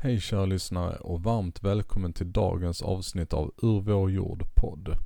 Hej 0.00 0.20
kära 0.20 0.46
lyssnare 0.46 0.96
och 0.96 1.22
varmt 1.22 1.62
välkommen 1.62 2.12
till 2.12 2.32
dagens 2.32 2.82
avsnitt 2.82 3.32
av 3.32 3.54
Ur 3.62 3.80
vår 3.80 4.10
jord 4.10 4.44
podd. 4.54 4.96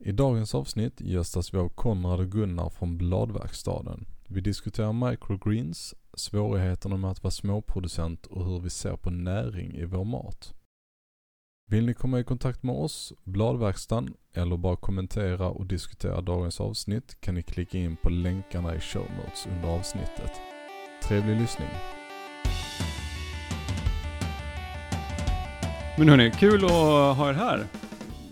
I 0.00 0.12
dagens 0.12 0.54
avsnitt 0.54 1.00
gästas 1.00 1.54
vi 1.54 1.58
av 1.58 1.68
Konrad 1.68 2.20
och 2.20 2.32
Gunnar 2.32 2.70
från 2.70 2.98
Bladverkstaden. 2.98 4.06
Vi 4.28 4.40
diskuterar 4.40 5.10
microgreens, 5.10 5.94
svårigheterna 6.14 6.96
med 6.96 7.10
att 7.10 7.22
vara 7.22 7.30
småproducent 7.30 8.26
och 8.26 8.44
hur 8.44 8.60
vi 8.60 8.70
ser 8.70 8.96
på 8.96 9.10
näring 9.10 9.76
i 9.76 9.84
vår 9.84 10.04
mat. 10.04 10.54
Vill 11.70 11.86
ni 11.86 11.94
komma 11.94 12.20
i 12.20 12.24
kontakt 12.24 12.62
med 12.62 12.74
oss, 12.74 13.12
Bladverkstan, 13.24 14.14
eller 14.34 14.56
bara 14.56 14.76
kommentera 14.76 15.48
och 15.48 15.66
diskutera 15.66 16.20
dagens 16.20 16.60
avsnitt 16.60 17.20
kan 17.20 17.34
ni 17.34 17.42
klicka 17.42 17.78
in 17.78 17.96
på 17.96 18.08
länkarna 18.08 18.74
i 18.74 18.80
show 18.80 19.06
notes 19.16 19.46
under 19.46 19.68
avsnittet. 19.68 20.32
Trevlig 21.02 21.40
lyssning! 21.40 21.99
Men 26.00 26.08
hörni, 26.08 26.30
kul 26.30 26.64
att 26.64 26.70
ha 27.16 27.28
er 27.30 27.32
här. 27.32 27.64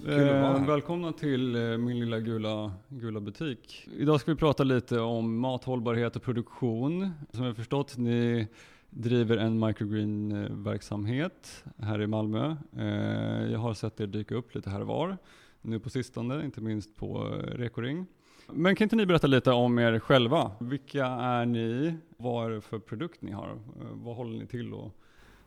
Eh, 0.08 0.66
välkomna 0.66 1.12
till 1.12 1.56
eh, 1.56 1.78
min 1.78 2.00
lilla 2.00 2.20
gula, 2.20 2.72
gula 2.88 3.20
butik. 3.20 3.88
Idag 3.98 4.20
ska 4.20 4.30
vi 4.32 4.36
prata 4.38 4.64
lite 4.64 5.00
om 5.00 5.38
mathållbarhet 5.40 6.16
och 6.16 6.22
produktion. 6.22 7.10
Som 7.32 7.44
jag 7.44 7.56
förstått, 7.56 7.96
ni 7.96 8.48
driver 8.90 9.36
en 9.36 9.66
microgreen-verksamhet 9.66 11.64
här 11.78 12.00
i 12.02 12.06
Malmö. 12.06 12.56
Eh, 12.78 13.52
jag 13.52 13.58
har 13.58 13.74
sett 13.74 14.00
er 14.00 14.06
dyka 14.06 14.34
upp 14.34 14.54
lite 14.54 14.70
här 14.70 14.80
och 14.80 14.86
var 14.86 15.16
nu 15.62 15.80
på 15.80 15.90
sistone, 15.90 16.44
inte 16.44 16.60
minst 16.60 16.96
på 16.96 17.26
eh, 17.26 17.30
Rekoring. 17.58 18.06
Men 18.52 18.76
kan 18.76 18.84
inte 18.84 18.96
ni 18.96 19.06
berätta 19.06 19.26
lite 19.26 19.52
om 19.52 19.78
er 19.78 19.98
själva? 19.98 20.50
Vilka 20.58 21.06
är 21.06 21.46
ni? 21.46 21.94
Vad 22.16 22.46
är 22.46 22.50
det 22.50 22.60
för 22.60 22.78
produkt 22.78 23.22
ni 23.22 23.32
har? 23.32 23.48
Eh, 23.48 23.56
Vad 23.92 24.16
håller 24.16 24.38
ni 24.38 24.46
till 24.46 24.74
och 24.74 24.94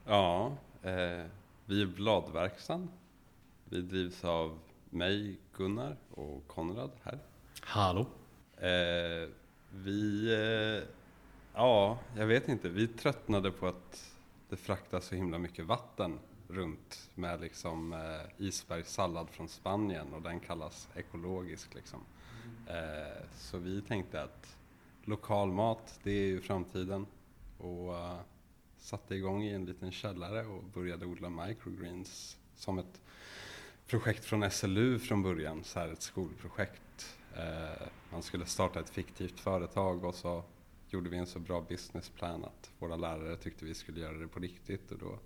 Ja, 0.06 0.52
eh, 0.84 1.26
vi 1.72 1.82
är 1.82 1.86
Bladverkstan. 1.86 2.90
Vi 3.66 3.82
drivs 3.82 4.24
av 4.24 4.60
mig, 4.90 5.38
Gunnar 5.58 5.98
och 6.12 6.48
Konrad 6.48 6.92
här. 7.04 7.20
Hallå? 7.62 8.06
Eh, 8.58 9.30
vi, 9.70 10.34
eh, 10.34 10.88
ja, 11.54 12.00
jag 12.18 12.26
vet 12.26 12.48
inte, 12.48 12.70
vi 12.70 12.88
tröttnade 12.88 13.52
på 13.52 13.68
att 13.68 14.16
det 14.50 14.56
fraktas 14.56 15.06
så 15.06 15.16
himla 15.16 15.38
mycket 15.38 15.66
vatten 15.66 16.20
runt 16.48 17.10
med 17.16 17.42
liksom 17.42 17.94
eh, 17.94 18.46
isbergssallad 18.46 19.30
från 19.30 19.48
Spanien 19.48 20.14
och 20.14 20.22
den 20.22 20.40
kallas 20.40 20.90
ekologisk 20.96 21.74
liksom. 21.74 22.00
Eh, 22.68 23.24
så 23.36 23.58
vi 23.58 23.82
tänkte 23.82 24.24
att 24.24 24.58
lokal 25.04 25.52
mat, 25.52 26.00
det 26.04 26.12
är 26.12 26.28
ju 26.28 26.42
framtiden 26.42 27.06
och 27.58 27.96
eh, 27.96 28.20
satte 28.82 29.16
igång 29.16 29.44
i 29.44 29.54
en 29.54 29.66
liten 29.66 29.92
källare 29.92 30.46
och 30.46 30.64
började 30.64 31.06
odla 31.06 31.30
microgreens 31.30 32.38
som 32.56 32.80
ett 32.80 33.02
projekt 33.88 34.26
från 34.26 34.52
SLU 34.52 35.00
från 35.00 35.24
början, 35.24 35.64
så 35.64 35.80
här 35.80 35.88
ett 35.88 36.02
skolprojekt. 36.02 37.18
Eh, 37.36 37.88
man 38.12 38.24
skulle 38.24 38.46
starta 38.46 38.80
ett 38.80 38.90
fiktivt 38.90 39.40
företag 39.40 40.04
och 40.04 40.16
så 40.16 40.44
gjorde 40.90 41.10
vi 41.10 41.18
en 41.18 41.28
så 41.28 41.40
bra 41.40 41.62
businessplan 41.62 42.46
att 42.46 42.72
våra 42.80 42.96
lärare 42.96 43.38
tyckte 43.38 43.66
vi 43.66 43.74
skulle 43.74 44.00
göra 44.00 44.18
det 44.18 44.28
på 44.28 44.40
riktigt 44.40 44.92
och 44.92 44.98
då 44.98 45.20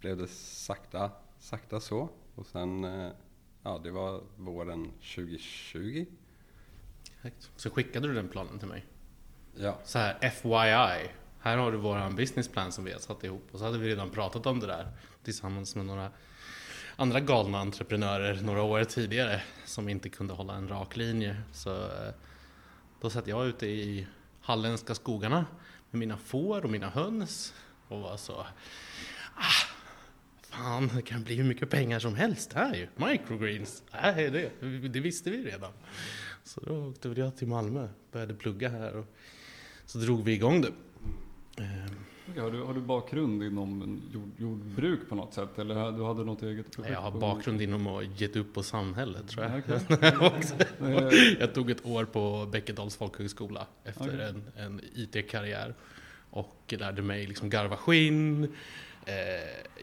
blev 0.00 0.16
det 0.16 0.28
sakta, 0.28 1.10
sakta 1.38 1.80
så. 1.80 2.08
Och 2.34 2.46
sen, 2.46 2.84
eh, 2.84 3.10
ja 3.62 3.80
det 3.82 3.90
var 3.90 4.22
våren 4.36 4.84
2020. 4.84 6.06
Exakt. 7.16 7.50
Så 7.56 7.70
skickade 7.70 8.08
du 8.08 8.14
den 8.14 8.28
planen 8.28 8.58
till 8.58 8.68
mig. 8.68 8.84
Ja, 9.54 9.78
Så 9.84 9.98
här 9.98 10.30
FYI. 10.30 11.10
Här 11.46 11.56
har 11.56 11.72
du 11.72 11.78
våran 11.78 12.16
businessplan 12.16 12.72
som 12.72 12.84
vi 12.84 12.92
har 12.92 12.98
satt 12.98 13.24
ihop. 13.24 13.48
Och 13.52 13.58
så 13.58 13.64
hade 13.64 13.78
vi 13.78 13.88
redan 13.88 14.10
pratat 14.10 14.46
om 14.46 14.60
det 14.60 14.66
där 14.66 14.88
tillsammans 15.24 15.76
med 15.76 15.86
några 15.86 16.10
andra 16.96 17.20
galna 17.20 17.58
entreprenörer 17.58 18.40
några 18.42 18.62
år 18.62 18.84
tidigare 18.84 19.42
som 19.64 19.88
inte 19.88 20.08
kunde 20.08 20.34
hålla 20.34 20.54
en 20.54 20.68
rak 20.68 20.96
linje. 20.96 21.36
Så 21.52 21.84
eh, 21.84 22.14
då 23.00 23.10
satt 23.10 23.26
jag 23.26 23.46
ute 23.46 23.66
i 23.66 24.06
halländska 24.40 24.94
skogarna 24.94 25.46
med 25.90 25.98
mina 25.98 26.16
får 26.16 26.64
och 26.64 26.70
mina 26.70 26.88
höns 26.88 27.54
och 27.88 28.00
var 28.00 28.16
så 28.16 28.46
ah, 29.34 29.66
Fan, 30.42 30.90
det 30.94 31.02
kan 31.02 31.22
bli 31.22 31.34
hur 31.34 31.44
mycket 31.44 31.70
pengar 31.70 31.98
som 31.98 32.14
helst 32.14 32.52
här 32.52 32.74
ju. 32.74 32.88
Microgreens, 32.96 33.82
äh, 33.92 34.16
det, 34.16 34.50
det 34.88 35.00
visste 35.00 35.30
vi 35.30 35.44
redan. 35.44 35.72
Så 36.44 36.60
då 36.60 36.88
åkte 36.88 37.08
väl 37.08 37.18
jag 37.18 37.36
till 37.36 37.48
Malmö, 37.48 37.88
började 38.12 38.34
plugga 38.34 38.68
här 38.68 38.96
och 38.96 39.06
så 39.84 39.98
drog 39.98 40.24
vi 40.24 40.32
igång 40.32 40.60
det. 40.60 40.72
Okej, 42.30 42.42
Har 42.42 42.50
du, 42.50 42.62
har 42.62 42.74
du 42.74 42.80
bakgrund 42.80 43.42
inom 43.42 44.02
jord, 44.12 44.30
jordbruk 44.36 45.08
på 45.08 45.14
något 45.14 45.34
sätt? 45.34 45.58
Eller 45.58 45.92
du 45.92 46.04
hade 46.04 46.24
något 46.24 46.42
eget 46.42 46.72
projekt? 46.72 46.92
Jag 46.92 47.00
har 47.00 47.10
bakgrund 47.10 47.62
inom 47.62 47.86
att 47.86 48.20
gett 48.20 48.36
upp 48.36 48.54
på 48.54 48.62
samhället 48.62 49.28
tror 49.28 49.44
jag. 49.44 49.62
Okej. 50.80 51.36
jag 51.40 51.54
tog 51.54 51.70
ett 51.70 51.86
år 51.86 52.04
på 52.04 52.48
Bäckedals 52.52 52.96
folkhögskola 52.96 53.66
efter 53.84 54.08
Okej. 54.08 54.42
en, 54.56 54.64
en 54.64 54.80
IT-karriär 54.94 55.74
och 56.30 56.74
lärde 56.78 57.02
mig 57.02 57.26
liksom 57.26 57.50
garva 57.50 57.76
skinn, 57.76 58.44
eh, 59.06 59.14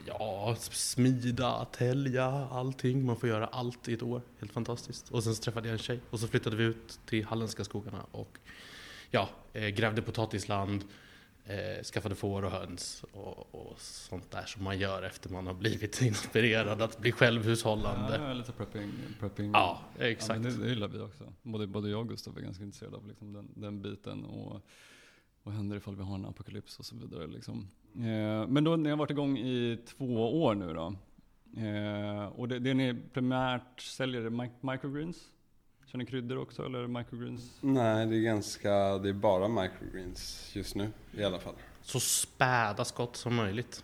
ja, 0.07 0.56
smida, 0.59 1.66
tälja, 1.66 2.47
allting. 2.51 3.06
Man 3.06 3.16
får 3.16 3.29
göra 3.29 3.47
allt 3.47 3.89
i 3.89 3.94
ett 3.94 4.03
år. 4.03 4.22
Helt 4.39 4.51
fantastiskt. 4.51 5.09
Och 5.09 5.23
sen 5.23 5.35
träffade 5.35 5.67
jag 5.67 5.73
en 5.73 5.79
tjej 5.79 6.00
och 6.09 6.19
så 6.19 6.28
flyttade 6.28 6.56
vi 6.56 6.63
ut 6.63 7.00
till 7.06 7.25
halländska 7.25 7.63
skogarna 7.63 8.06
och 8.12 8.38
ja, 9.12 9.29
eh, 9.53 9.67
grävde 9.67 10.01
potatisland, 10.01 10.83
eh, 11.46 11.84
skaffade 11.84 12.16
får 12.16 12.44
och 12.44 12.52
höns 12.52 13.06
och, 13.12 13.56
och 13.56 13.80
sånt 13.81 14.31
där 14.31 14.46
som 14.46 14.64
man 14.64 14.80
gör 14.80 15.04
efter 15.04 15.30
man 15.30 15.48
har 15.48 15.54
blivit 15.54 16.02
inspirerad 16.02 16.81
att 16.81 17.00
bli 17.00 17.12
självhushållande. 17.12 18.18
Ja, 18.28 18.34
lite 18.34 18.52
prepping. 18.52 18.92
prepping. 19.20 19.52
Ja, 19.54 19.81
Ja, 20.00 20.06
exakt. 20.06 20.42
men 20.42 20.52
det, 20.58 20.64
det 20.64 20.70
gillar 20.70 20.88
vi 20.88 21.00
också. 21.00 21.34
Både, 21.42 21.68
både 21.68 21.90
jag 21.90 22.00
och 22.00 22.09
Gustav 22.09 22.38
är 22.38 22.42
ganska 22.42 22.64
intresserade 22.64 22.98
av 22.98 23.08
liksom 23.08 23.34
den, 23.34 23.50
den 23.56 23.81
biten. 23.81 24.26
Och 24.26 24.62
vad 25.44 25.56
händer 25.56 25.78
ifall 25.78 25.96
vi 25.96 26.04
har 26.04 26.16
en 26.16 26.26
apokalyps 26.26 26.80
och 26.80 26.86
så 26.86 26.96
vidare. 26.96 27.28
Liksom. 27.28 27.68
Eh, 27.96 28.48
men 28.48 28.64
då, 28.64 28.75
ni 28.75 28.90
har 28.90 28.98
varit 28.98 29.12
igång 29.12 29.38
i 29.38 29.78
två 29.86 30.44
år 30.44 30.56
nu 30.56 30.74
då. 30.74 30.96
Eh, 31.62 32.25
och 32.25 32.48
det, 32.48 32.60
det 32.60 32.74
ni 32.74 32.96
primärt 33.14 33.81
säljer 33.81 34.22
är 34.22 34.30
mic- 34.30 34.72
microgreens? 34.72 35.18
Kör 35.85 35.97
ni 35.97 36.05
kryddor 36.05 36.38
också 36.38 36.66
eller 36.66 36.88
microgreens? 36.88 37.57
nej 37.61 38.05
det 38.05 38.16
är 38.16 38.21
ganska, 38.21 38.97
det 38.97 39.09
är 39.09 39.13
bara 39.13 39.47
microgreens 39.47 40.51
just 40.55 40.75
nu 40.75 40.91
i 41.17 41.23
alla 41.23 41.39
fall. 41.39 41.55
Så 41.81 41.99
späda 41.99 42.85
skott 42.85 43.16
som 43.16 43.35
möjligt 43.35 43.83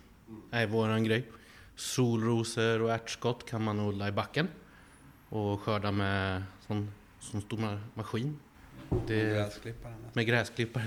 är 0.50 0.66
våran 0.66 1.04
grej. 1.04 1.28
Solrosor 1.76 2.82
och 2.82 2.92
ärtskott 2.92 3.46
kan 3.50 3.64
man 3.64 3.80
odla 3.80 4.08
i 4.08 4.12
backen 4.12 4.48
och 5.28 5.60
skörda 5.60 5.92
med 5.92 6.42
sån, 6.66 6.90
sån 7.20 7.40
stor 7.42 7.56
ma- 7.58 7.80
maskin. 7.94 8.38
Det, 9.06 9.20
Gräsklipparen. 9.34 9.96
med 10.12 10.26
gräsklippare, 10.26 10.84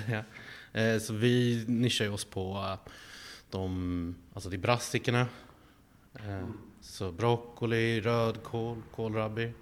ja. 0.74 0.80
Eh, 0.82 1.00
Så 1.00 1.14
vi 1.14 1.66
nischar 1.68 2.06
ju 2.06 2.12
oss 2.12 2.26
på 2.26 2.56
eh, 2.56 2.92
de, 3.50 4.16
alltså 4.34 4.50
de 4.50 4.58
brassickorna. 4.58 5.28
Eh, 6.16 6.48
Så 6.82 7.12
broccoli, 7.12 8.02
rödkål, 8.02 8.82
kålrabbi. 8.96 9.54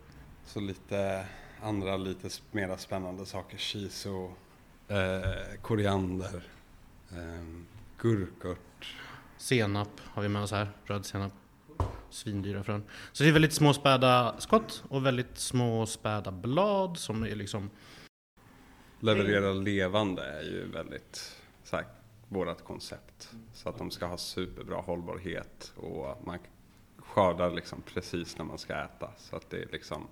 Så 0.45 0.59
lite 0.59 1.25
andra 1.61 1.97
lite 1.97 2.29
mera 2.51 2.77
spännande 2.77 3.25
saker. 3.25 3.57
Shiso, 3.57 4.31
eh, 4.87 5.61
koriander, 5.61 6.43
eh, 7.11 7.45
gurkört. 7.97 8.95
Senap 9.37 9.89
har 9.99 10.21
vi 10.21 10.29
med 10.29 10.41
oss 10.41 10.51
här, 10.51 10.71
röd 10.85 11.05
senap. 11.05 11.33
Svindyra 12.09 12.63
frön. 12.63 12.83
Så 13.11 13.23
det 13.23 13.29
är 13.29 13.33
väldigt 13.33 13.53
små 13.53 13.73
späda 13.73 14.35
skott 14.39 14.83
och 14.87 15.05
väldigt 15.05 15.37
små 15.37 15.85
späda 15.85 16.31
blad 16.31 16.97
som 16.97 17.23
är 17.23 17.35
liksom 17.35 17.69
Leverera 18.99 19.53
levande 19.53 20.23
är 20.23 20.43
ju 20.43 20.71
väldigt 20.71 21.41
så 21.63 21.75
här, 21.75 21.85
vårat 22.27 22.63
koncept. 22.63 23.29
Så 23.53 23.69
att 23.69 23.77
de 23.77 23.91
ska 23.91 24.05
ha 24.05 24.17
superbra 24.17 24.81
hållbarhet 24.81 25.73
och 25.75 26.25
man 26.25 26.39
skördar 26.97 27.51
liksom 27.51 27.81
precis 27.81 28.37
när 28.37 28.45
man 28.45 28.57
ska 28.57 28.73
äta. 28.73 29.11
Så 29.17 29.35
att 29.35 29.49
det 29.49 29.57
är 29.57 29.67
liksom 29.71 30.07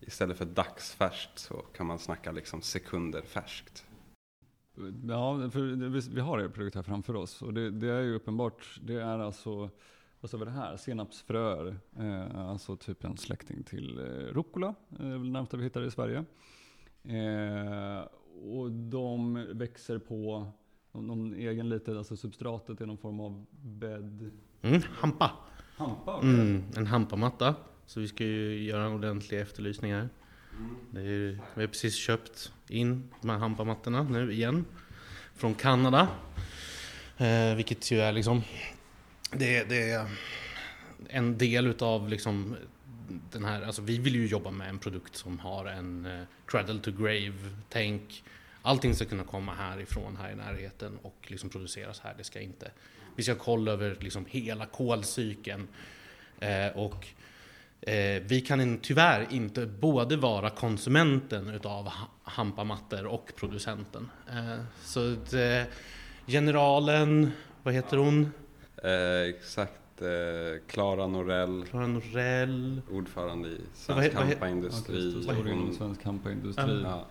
istället 0.00 0.38
för 0.38 0.44
dagsfärskt 0.44 1.38
så 1.38 1.54
kan 1.54 1.86
man 1.86 1.98
snacka 1.98 2.32
liksom 2.32 2.62
sekunder 2.62 3.22
färskt. 3.22 3.84
Ja, 5.08 5.50
för 5.50 5.60
vi, 6.14 6.20
har 6.20 6.40
er 6.40 6.48
produkt 6.48 6.74
här 6.74 6.82
framför 6.82 7.16
oss 7.16 7.42
och 7.42 7.54
det, 7.54 7.70
det 7.70 7.88
är 7.88 8.02
ju 8.02 8.14
uppenbart, 8.14 8.80
det 8.82 8.94
är 8.94 9.18
alltså, 9.18 9.70
vad 10.20 10.30
sa 10.30 10.36
vi 10.36 10.44
det 10.44 10.50
här, 10.50 10.76
senapsfröer, 10.76 11.78
eh, 11.98 12.38
alltså 12.38 12.76
typ 12.76 13.04
en 13.04 13.16
släkting 13.16 13.62
till 13.62 13.98
eh, 13.98 14.04
rucola, 14.34 14.74
eh, 15.00 15.06
närmsta 15.06 15.56
vi 15.56 15.64
hittar 15.64 15.82
i 15.82 15.90
Sverige. 15.90 16.24
Eh, 17.02 18.06
och 18.42 18.70
de 18.70 19.46
växer 19.52 19.98
på 19.98 20.52
någon, 20.92 21.06
någon 21.06 21.34
egen 21.34 21.68
liten, 21.68 21.98
alltså 21.98 22.16
substratet 22.16 22.80
är 22.80 22.86
någon 22.86 22.98
form 22.98 23.20
av 23.20 23.46
bädd. 23.50 24.30
mm, 24.62 24.82
hampa. 24.82 25.30
Hampa? 25.76 26.20
Mm, 26.22 26.62
en 26.76 26.86
hampamatta. 26.86 27.54
Så 27.88 28.00
vi 28.00 28.08
ska 28.08 28.24
ju 28.24 28.62
göra 28.62 28.84
en 28.86 28.92
ordentlig 28.92 29.40
efterlysning 29.40 29.92
här. 29.92 30.08
Är, 30.96 31.00
ju- 31.00 31.38
vi 31.54 31.60
har 31.60 31.66
precis 31.66 31.94
köpt 31.96 32.52
in 32.68 33.10
de 33.20 33.30
här 33.30 33.38
hampamattorna 33.38 34.02
nu 34.02 34.32
igen. 34.32 34.64
Från 35.36 35.54
Kanada. 35.54 36.08
Eh, 37.18 37.54
vilket 37.54 37.90
ju 37.90 38.00
är 38.00 38.12
liksom, 38.12 38.42
det, 39.32 39.64
det 39.68 39.90
är 39.90 40.06
en 41.08 41.38
del 41.38 41.66
utav 41.66 42.08
liksom 42.08 42.56
den 43.32 43.44
här, 43.44 43.62
alltså 43.62 43.82
vi 43.82 43.98
vill 43.98 44.14
ju 44.14 44.26
jobba 44.26 44.50
med 44.50 44.68
en 44.68 44.78
produkt 44.78 45.16
som 45.16 45.38
har 45.38 45.66
en 45.66 46.06
eh, 46.06 46.22
cradle 46.46 46.80
to 46.80 46.90
grave 46.90 47.32
tänk. 47.68 48.24
Allting 48.62 48.94
ska 48.94 49.04
kunna 49.04 49.24
komma 49.24 49.54
härifrån, 49.54 50.16
här 50.16 50.30
i 50.32 50.34
närheten 50.34 50.98
och 51.02 51.16
liksom 51.26 51.50
produceras 51.50 52.00
här. 52.00 52.14
Det 52.18 52.24
ska 52.24 52.40
inte, 52.40 52.70
vi 53.16 53.22
ska 53.22 53.32
ha 53.32 53.38
koll 53.38 53.68
över 53.68 53.96
liksom 54.00 54.26
hela 54.28 54.66
kolcykeln. 54.66 55.68
Eh, 56.40 56.66
och 56.76 57.06
eh, 57.80 58.22
vi 58.26 58.40
kan 58.40 58.78
tyvärr 58.82 59.26
inte 59.30 59.66
både 59.66 60.16
vara 60.16 60.50
konsumenten 60.50 61.50
utav 61.50 61.84
ha- 61.84 62.08
hampamattor 62.22 63.06
och 63.06 63.32
producenten. 63.36 64.10
Eh, 64.28 64.60
så 64.82 65.16
det, 65.30 65.66
generalen, 66.26 67.30
vad 67.62 67.74
heter 67.74 67.96
hon? 67.96 68.30
Eh, 68.84 69.28
exakt. 69.34 70.02
Eh, 70.02 70.60
Klara 70.66 71.06
Norell, 71.06 71.64
Klara 71.70 71.86
Norell. 71.86 72.82
ordförande 72.90 73.48
i 73.48 73.60
Svensk 73.74 74.14
Hampaindustri. 74.14 75.24
Hon- 75.52 75.74
svensk 75.74 76.04
hampaindustri. 76.04 76.82
Ja, 76.84 77.06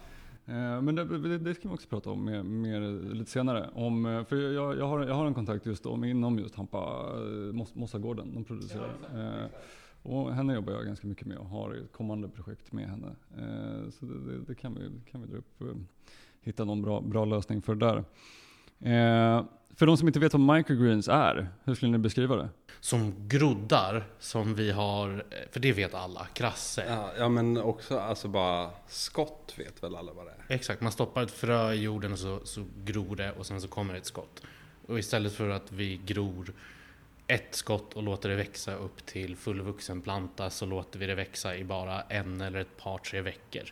Eh, 0.50 0.82
Men 0.82 0.96
det, 0.96 1.04
det, 1.18 1.38
det 1.38 1.56
ska 1.56 1.68
vi 1.70 1.76
också 1.76 1.88
prata 1.88 2.10
om 2.10 2.26
mer, 2.26 2.44
mer 2.44 3.14
lite 3.14 3.32
senare. 3.32 3.70
Om, 3.74 4.06
eh, 4.06 4.24
för 4.26 4.36
jag, 4.54 4.78
jag, 4.78 4.88
har, 4.88 5.06
jag 5.08 5.14
har 5.16 5.26
en 5.26 5.34
kontakt 5.34 5.66
just 5.66 5.86
om, 5.86 6.04
inom 6.04 6.40
just 6.40 6.56
Hampa, 6.56 6.78
eh, 7.14 7.54
Moss- 7.54 7.76
Mossagården, 7.76 8.34
de 8.34 8.44
producerar. 8.44 8.90
Eh, 9.16 9.46
Och 10.08 10.34
henne 10.36 10.54
jobbar 10.54 10.74
jag 10.74 10.86
ganska 10.86 11.08
mycket 11.08 11.28
med 11.28 11.38
och 11.38 11.46
har 11.46 11.74
ett 11.74 11.92
kommande 11.92 12.28
projekt 12.30 12.72
med 12.72 12.90
henne. 12.90 13.08
Eh, 13.38 13.90
Så 13.92 14.06
det, 14.06 14.32
det, 14.32 14.40
det 14.48 14.56
kan, 14.56 14.76
vi, 14.76 15.12
kan 15.12 15.22
vi 15.22 15.28
dra 15.28 15.38
upp, 15.38 15.62
eh, 15.62 15.68
hitta 16.42 16.66
någon 16.66 16.82
bra, 16.82 17.02
bra 17.02 17.26
lösning 17.26 17.62
för 17.62 17.76
det 17.76 17.86
där. 17.86 17.98
Eh, 18.80 19.46
För 19.76 19.86
de 19.86 19.98
som 19.98 20.08
inte 20.08 20.20
vet 20.20 20.34
vad 20.34 20.56
microgreens 20.58 21.08
är, 21.08 21.48
hur 21.64 21.76
skulle 21.76 21.92
ni 21.92 21.98
beskriva 21.98 22.36
det? 22.36 22.50
Som 22.80 23.28
groddar 23.28 24.04
som 24.20 24.56
vi 24.56 24.72
har, 24.72 25.24
för 25.52 25.60
det 25.60 25.74
vet 25.74 25.94
alla, 25.94 26.26
krasse. 26.34 26.86
ja, 26.90 27.12
ja 27.18 27.30
men 27.30 27.58
också 27.58 28.00
alltså 28.00 28.28
bara 28.28 28.70
skott 28.88 29.54
vet 29.58 29.84
väl 29.84 29.96
alla 29.96 30.14
vad 30.14 30.26
det 30.26 30.32
är. 30.32 30.56
Exakt, 30.56 30.82
man 30.82 30.92
stoppar 30.92 31.24
ett 31.24 31.32
frö 31.32 31.72
i 31.74 31.82
jorden 31.82 32.12
och 32.12 32.20
så, 32.20 32.40
så 32.44 32.66
gror 32.84 33.16
det 33.16 33.32
och 33.32 33.46
sen 33.46 33.62
så 33.62 33.68
kommer 33.68 33.94
ett 33.94 34.06
skott. 34.06 34.44
Och 34.88 35.00
istället 35.00 35.34
för 35.34 35.50
att 35.50 35.72
vi 35.72 36.02
gror 36.06 36.54
ett 37.28 37.56
skott 37.56 37.94
och 37.94 38.04
låter 38.04 38.30
det 38.30 38.36
växa 38.36 38.76
upp 38.76 39.06
till 39.06 39.36
fullvuxen 39.36 40.02
planta 40.02 40.50
så 40.50 40.66
låter 40.66 41.00
vi 41.00 41.06
det 41.06 41.16
växa 41.16 41.56
i 41.58 41.64
bara 41.64 42.02
en 42.02 42.42
eller 42.42 42.60
ett 42.60 42.78
par, 42.78 42.98
tre 42.98 43.22
veckor. 43.22 43.64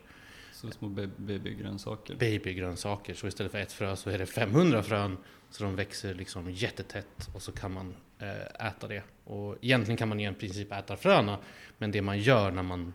Så 0.52 0.72
små 0.72 0.90
ba- 0.90 1.10
babygrönsaker. 1.18 2.16
Babygrönsaker, 2.16 3.14
så 3.14 3.28
istället 3.28 3.52
för 3.52 3.60
ett 3.60 3.72
frö 3.72 3.96
så 3.96 4.10
är 4.10 4.18
det 4.18 4.26
500 4.26 4.84
frön. 4.84 5.18
Så 5.50 5.64
de 5.64 5.76
växer 5.76 6.14
liksom 6.14 6.52
jättetätt 6.52 7.30
och 7.34 7.42
så 7.42 7.52
kan 7.52 7.72
man 7.74 7.96
eh, 8.20 8.68
äta 8.68 8.88
det. 8.88 9.04
Och 9.24 9.58
egentligen 9.62 9.98
kan 9.98 10.10
man 10.10 10.20
i 10.20 10.34
princip 10.34 10.72
äta 10.72 10.98
fröna, 10.98 11.38
men 11.78 11.92
det 11.92 12.02
man 12.02 12.20
gör 12.20 12.52
när 12.52 12.64
man... 12.64 12.94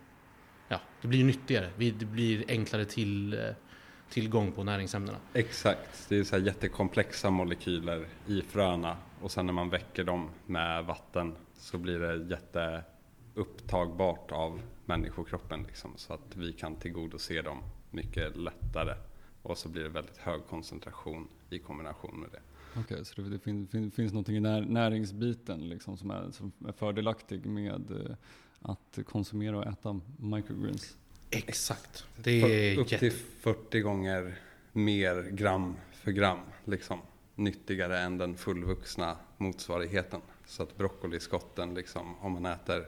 Ja, 0.68 0.80
det 1.02 1.08
blir 1.08 1.24
nyttigare. 1.24 1.70
Vi- 1.76 1.90
Det 1.90 2.04
blir 2.06 2.44
enklare 2.48 2.84
till, 2.84 3.32
eh, 3.34 3.40
tillgång 4.10 4.52
på 4.52 4.64
näringsämnena. 4.64 5.18
Exakt, 5.34 6.06
det 6.08 6.16
är 6.18 6.24
så 6.24 6.36
här 6.38 6.42
jättekomplexa 6.46 7.30
molekyler 7.30 8.06
i 8.26 8.42
fröna 8.42 8.96
och 9.22 9.30
sen 9.30 9.46
när 9.46 9.52
man 9.52 9.70
väcker 9.70 10.04
dem 10.04 10.30
med 10.46 10.84
vatten 10.84 11.36
så 11.54 11.78
blir 11.78 11.98
det 11.98 12.30
jätteupptagbart 12.30 14.32
av 14.32 14.62
människokroppen 14.84 15.62
liksom, 15.62 15.92
så 15.96 16.12
att 16.12 16.36
vi 16.36 16.52
kan 16.52 16.76
tillgodose 16.76 17.42
dem 17.42 17.62
mycket 17.90 18.36
lättare 18.36 18.94
och 19.42 19.58
så 19.58 19.68
blir 19.68 19.82
det 19.82 19.88
väldigt 19.88 20.16
hög 20.16 20.46
koncentration 20.46 21.28
i 21.50 21.58
kombination 21.58 22.20
med 22.20 22.30
det. 22.32 22.40
Okej, 22.80 23.04
så 23.04 23.20
det, 23.20 23.38
fin, 23.38 23.66
fin, 23.66 23.90
finns 23.90 24.12
någonting 24.12 24.36
i 24.36 24.40
när, 24.40 24.60
näringsbiten 24.60 25.68
liksom 25.68 25.96
som, 25.96 26.10
är, 26.10 26.30
som 26.30 26.52
är 26.68 26.72
fördelaktig 26.72 27.46
med 27.46 27.90
eh, 27.90 28.16
att 28.60 28.98
konsumera 29.06 29.58
och 29.58 29.66
äta 29.66 30.00
microgreens? 30.16 30.96
Exakt. 31.30 32.06
Det 32.16 32.30
är 32.30 32.78
upp 32.78 32.92
jätte... 32.92 33.10
till 33.10 33.18
40 33.40 33.80
gånger 33.80 34.38
mer 34.72 35.30
gram 35.30 35.76
för 35.92 36.12
gram 36.12 36.38
liksom 36.64 36.98
nyttigare 37.40 37.98
än 38.00 38.18
den 38.18 38.36
fullvuxna 38.36 39.16
motsvarigheten. 39.36 40.20
Så 40.46 40.62
att 40.62 40.76
broccoliskotten 40.78 41.74
liksom, 41.74 42.18
om 42.20 42.32
man 42.32 42.46
äter 42.46 42.86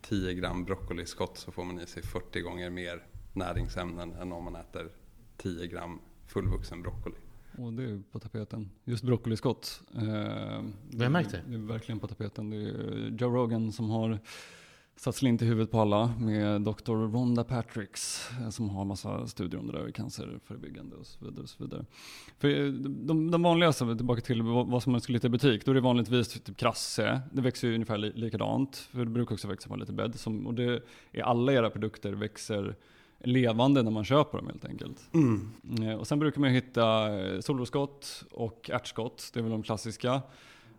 10 0.00 0.34
gram 0.34 0.64
broccoliskott 0.64 1.38
så 1.38 1.52
får 1.52 1.64
man 1.64 1.80
i 1.80 1.86
sig 1.86 2.02
40 2.02 2.40
gånger 2.40 2.70
mer 2.70 3.06
näringsämnen 3.32 4.12
än 4.12 4.32
om 4.32 4.44
man 4.44 4.56
äter 4.56 4.88
10 5.36 5.66
gram 5.66 6.00
fullvuxen 6.26 6.82
broccoli. 6.82 7.16
Och 7.58 7.72
det 7.72 7.82
är 7.84 8.02
på 8.12 8.18
tapeten. 8.18 8.70
Just 8.84 9.04
broccoliskott. 9.04 9.80
Eh, 9.94 10.62
Vi 10.90 11.02
har 11.02 11.08
märkt 11.10 11.30
det. 11.30 11.42
Det 11.48 11.54
är 11.54 11.58
verkligen 11.58 11.98
på 11.98 12.06
tapeten. 12.08 12.50
Det 12.50 12.56
är 12.56 13.16
Joe 13.18 13.30
Rogan 13.30 13.72
som 13.72 13.90
har 13.90 14.18
satt 14.96 15.14
slint 15.16 15.42
i 15.42 15.44
huvudet 15.44 15.70
på 15.70 15.80
alla 15.80 16.14
med 16.20 16.60
Dr. 16.62 16.92
Rhonda 17.12 17.44
Patricks 17.44 18.30
eh, 18.40 18.48
som 18.50 18.70
har 18.70 18.84
massa 18.84 19.26
studier 19.26 19.60
om 19.60 19.66
det 19.66 19.72
där, 19.72 19.90
cancerförebyggande 19.90 20.96
och 20.96 21.06
så 21.06 21.24
vidare. 21.24 21.42
Och 21.42 21.48
så 21.48 21.64
vidare. 21.64 21.84
För 22.38 22.48
eh, 22.48 22.66
de, 22.72 23.30
de 23.30 23.42
vanligaste, 23.42 23.96
tillbaka 23.96 24.20
till 24.20 24.42
vad 24.42 24.82
som 24.82 24.92
man 24.92 25.00
skulle 25.00 25.16
hitta 25.16 25.26
i 25.26 25.30
butik, 25.30 25.64
då 25.64 25.70
är 25.70 25.74
det 25.74 25.80
vanligtvis 25.80 26.28
typ 26.28 26.56
krasse. 26.56 27.20
Det 27.32 27.40
växer 27.40 27.68
ju 27.68 27.74
ungefär 27.74 27.98
li, 27.98 28.12
likadant, 28.14 28.76
för 28.76 28.98
det 28.98 29.06
brukar 29.06 29.34
också 29.34 29.48
växa 29.48 29.68
på 29.68 29.76
lite 29.76 29.92
bädd. 29.92 30.14
Som, 30.14 30.46
och 30.46 30.54
det 30.54 30.82
är 31.12 31.22
alla 31.22 31.52
era 31.52 31.70
produkter 31.70 32.12
växer 32.12 32.76
levande 33.20 33.82
när 33.82 33.90
man 33.90 34.04
köper 34.04 34.38
dem 34.38 34.46
helt 34.46 34.64
enkelt. 34.64 35.08
Eh, 35.82 35.94
Och 35.98 36.06
sen 36.06 36.18
brukar 36.18 36.40
man 36.40 36.50
hitta 36.50 37.08
solroskott 37.42 38.24
och 38.30 38.70
ärtskott. 38.72 39.30
Det 39.34 39.40
är 39.40 39.42
väl 39.42 39.52
de 39.52 39.62
klassiska. 39.62 40.22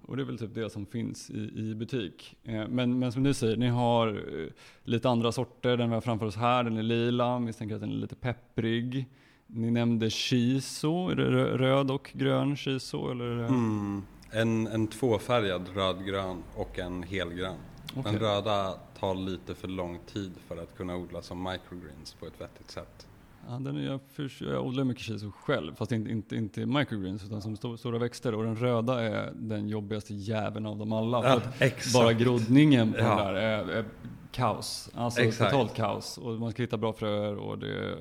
Och 0.01 0.17
det 0.17 0.23
är 0.23 0.25
väl 0.25 0.37
typ 0.39 0.53
det 0.55 0.69
som 0.69 0.85
finns 0.85 1.29
i, 1.29 1.51
i 1.55 1.75
butik. 1.75 2.35
Eh, 2.43 2.67
Men, 2.67 2.99
men 2.99 3.11
som 3.11 3.23
du 3.23 3.33
säger, 3.33 3.57
ni 3.57 3.67
har 3.67 4.07
eh, 4.07 4.47
lite 4.83 5.09
andra 5.09 5.31
sorter. 5.31 5.77
Den 5.77 5.89
vi 5.89 5.93
har 5.93 6.01
framför 6.01 6.25
oss 6.25 6.35
här, 6.35 6.63
den 6.63 6.77
är 6.77 6.83
lila. 6.83 7.39
Misstänker 7.39 7.75
att 7.75 7.81
den 7.81 7.91
är 7.91 7.95
lite 7.95 8.15
pepprig. 8.15 9.05
Ni 9.47 9.71
nämnde 9.71 10.09
shiso. 10.09 11.09
Är 11.09 11.15
det 11.15 11.29
rö- 11.29 11.57
röd 11.57 11.91
och 11.91 12.11
grön 12.13 12.55
shiso? 12.57 13.11
Eller? 13.11 13.31
Mm. 13.37 14.03
En, 14.31 14.67
en 14.67 14.87
tvåfärgad 14.87 15.69
rödgrön 15.75 16.43
och 16.55 16.79
en 16.79 17.03
helgrön. 17.03 17.55
Okej. 17.95 18.03
Den 18.11 18.19
röda 18.21 18.73
tar 18.99 19.15
lite 19.15 19.55
för 19.55 19.67
lång 19.67 19.99
tid 20.13 20.31
för 20.47 20.57
att 20.63 20.77
kunna 20.77 20.95
odla 20.95 21.21
som 21.21 21.43
microgreens 21.43 22.13
på 22.13 22.25
ett 22.25 22.41
vettigt 22.41 22.71
sätt. 22.71 23.07
Ja, 23.49 23.59
den 23.59 23.77
är, 23.77 23.81
jag, 23.85 23.99
förs- 24.11 24.41
jag 24.41 24.65
odlar 24.65 24.83
mycket 24.83 25.03
shiso 25.03 25.31
själv, 25.31 25.75
fast 25.75 25.91
inte, 25.91 26.11
inte, 26.11 26.35
inte 26.35 26.65
microgreens 26.65 27.23
utan 27.25 27.41
som 27.41 27.55
stor, 27.57 27.77
stora 27.77 27.97
växter. 27.99 28.35
Och 28.35 28.43
den 28.43 28.55
röda 28.55 29.01
är 29.01 29.31
den 29.35 29.69
jobbigaste 29.69 30.13
jäveln 30.13 30.65
av 30.65 30.77
dem 30.77 30.93
alla. 30.93 31.21
För 31.21 31.65
exakt. 31.65 31.93
bara 31.93 32.13
groddningen 32.13 32.93
på 32.93 32.99
Ja. 32.99 33.07
den 33.07 33.17
där 33.17 33.33
är, 33.33 33.69
är 33.69 33.85
kaos. 34.31 34.89
Alltså 34.93 35.21
Exakt. 35.21 35.51
totalt 35.51 35.75
kaos. 35.75 36.17
Och 36.17 36.39
man 36.39 36.51
ska 36.51 36.63
hitta 36.63 36.77
bra 36.77 36.93
fröer 36.93 37.35
och 37.35 37.59
det 37.59 37.95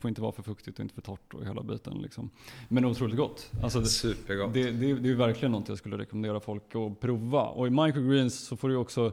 får 0.00 0.08
inte 0.08 0.20
vara 0.22 0.32
för 0.32 0.42
fuktigt 0.42 0.78
och 0.78 0.82
inte 0.82 0.94
för 0.94 1.02
torrt 1.02 1.34
och 1.34 1.44
hela 1.44 1.62
biten. 1.62 1.98
Liksom. 2.02 2.30
Men 2.68 2.84
otroligt 2.84 3.16
gott. 3.16 3.50
Alltså, 3.62 3.80
det, 3.80 3.86
Supergott. 3.86 4.54
det, 4.54 4.70
det, 4.70 4.94
det 4.94 5.10
är 5.10 5.14
verkligen 5.14 5.52
något 5.52 5.68
jag 5.68 5.78
skulle 5.78 5.98
rekommendera 5.98 6.40
folk 6.40 6.62
att 6.76 7.00
prova. 7.00 7.42
Och 7.42 7.66
i 7.66 7.70
microgreens 7.70 8.46
så 8.46 8.56
får 8.56 8.68
du 8.68 8.76
också 8.76 9.12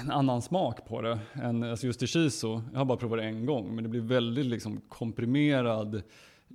en 0.00 0.10
annan 0.10 0.42
smak 0.42 0.88
på 0.88 1.02
det. 1.02 1.18
Än, 1.32 1.62
alltså 1.62 1.86
just 1.86 2.02
i 2.02 2.06
shiso, 2.06 2.62
jag 2.72 2.78
har 2.78 2.84
bara 2.84 2.98
provat 2.98 3.18
det 3.18 3.24
en 3.24 3.46
gång, 3.46 3.74
men 3.74 3.84
det 3.84 3.90
blir 3.90 4.00
väldigt 4.00 4.46
liksom 4.46 4.80
komprimerad 4.88 6.02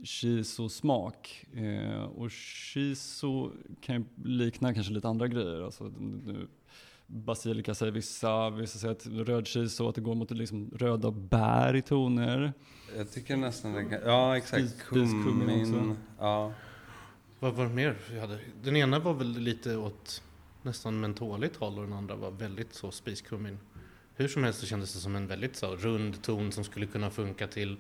shiso-smak. 0.04 1.46
Eh, 1.54 2.04
och 2.04 2.32
shiso 2.32 3.52
kan 3.82 3.96
ju 3.96 4.04
likna 4.24 4.74
kanske 4.74 4.94
lite 4.94 5.08
andra 5.08 5.28
grejer. 5.28 5.62
Alltså, 5.66 5.84
nu, 6.00 6.48
basilika 7.08 7.74
säger 7.74 7.92
vissa, 7.92 8.50
vissa 8.50 8.80
säger 8.80 8.92
att 8.92 9.28
röd 9.28 9.48
shiso, 9.48 9.90
att 9.90 9.96
det 9.96 10.02
går 10.02 10.16
mot 10.16 10.32
liksom 10.32 10.72
röda 10.76 11.12
bär 11.12 11.76
i 11.76 11.82
toner. 11.82 12.54
Jag 12.98 13.12
tycker 13.12 13.38
nästan 13.38 13.74
det 13.74 13.84
kan, 13.86 14.00
ja 14.06 14.38
exakt, 14.38 14.64
Spis- 14.64 15.24
kummin. 15.24 15.96
Ja. 16.20 16.54
Vad 17.40 17.54
var 17.54 17.64
det 17.64 17.74
mer 17.74 17.96
vi 18.12 18.20
hade? 18.20 18.40
Den 18.64 18.76
ena 18.76 19.00
var 19.00 19.14
väl 19.14 19.32
lite 19.38 19.78
åt 19.78 20.24
nästan 20.64 21.00
mentoligt 21.00 21.56
håll 21.56 21.78
och 21.80 21.84
den 21.84 21.94
andra 21.94 22.16
var 22.16 22.32
väldigt 22.32 22.74
så 22.74 22.92
spiskummin. 22.92 23.60
Hur 24.16 24.28
som 24.28 24.44
helst 24.44 24.60
så 24.60 24.66
kändes 24.66 24.94
det 24.94 25.00
som 25.00 25.16
en 25.16 25.28
väldigt 25.28 25.56
så 25.56 25.76
rund 25.76 26.22
ton 26.22 26.52
som 26.52 26.64
skulle 26.64 26.86
kunna 26.86 27.10
funka 27.10 27.48
till 27.48 27.78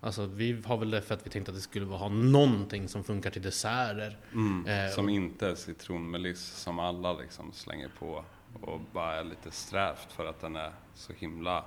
Alltså 0.00 0.26
vi 0.26 0.62
har 0.64 0.76
väl 0.76 0.90
det 0.90 1.02
för 1.02 1.14
att 1.14 1.26
vi 1.26 1.30
tänkte 1.30 1.50
att 1.52 1.56
det 1.56 1.62
skulle 1.62 1.86
ha 1.86 2.08
någonting 2.08 2.88
som 2.88 3.04
funkar 3.04 3.30
till 3.30 3.42
desserter. 3.42 4.18
Mm. 4.32 4.66
Eh, 4.66 4.90
som 4.94 5.04
och- 5.04 5.10
inte 5.10 5.48
är 5.48 5.54
citronmeliss 5.54 6.40
som 6.46 6.78
alla 6.78 7.12
liksom 7.12 7.52
slänger 7.52 7.90
på 7.98 8.24
och 8.60 8.80
bara 8.92 9.14
är 9.14 9.24
lite 9.24 9.50
strävt 9.50 10.12
för 10.12 10.26
att 10.26 10.40
den 10.40 10.56
är 10.56 10.72
så 10.94 11.12
himla, 11.12 11.64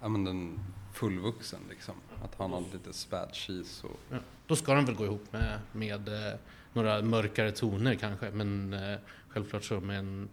ja 0.00 0.08
men 0.08 0.24
den 0.24 0.58
fullvuxen 0.92 1.60
liksom. 1.70 1.94
Att 2.24 2.34
ha 2.34 2.46
någon 2.48 2.64
lite 2.72 2.92
späd 2.92 3.30
cheese 3.32 3.86
och 3.86 4.00
Ja, 4.10 4.16
då 4.46 4.56
ska 4.56 4.74
den 4.74 4.84
väl 4.84 4.94
gå 4.94 5.04
ihop 5.04 5.32
med, 5.32 5.58
med 5.72 6.08
eh, 6.08 6.34
några 6.72 7.02
mörkare 7.02 7.50
toner 7.50 7.94
kanske. 7.94 8.30
Men 8.30 8.72
eh, 8.74 8.98
självklart 9.28 9.64
så 9.64 9.80
med 9.80 9.98
en 9.98 10.28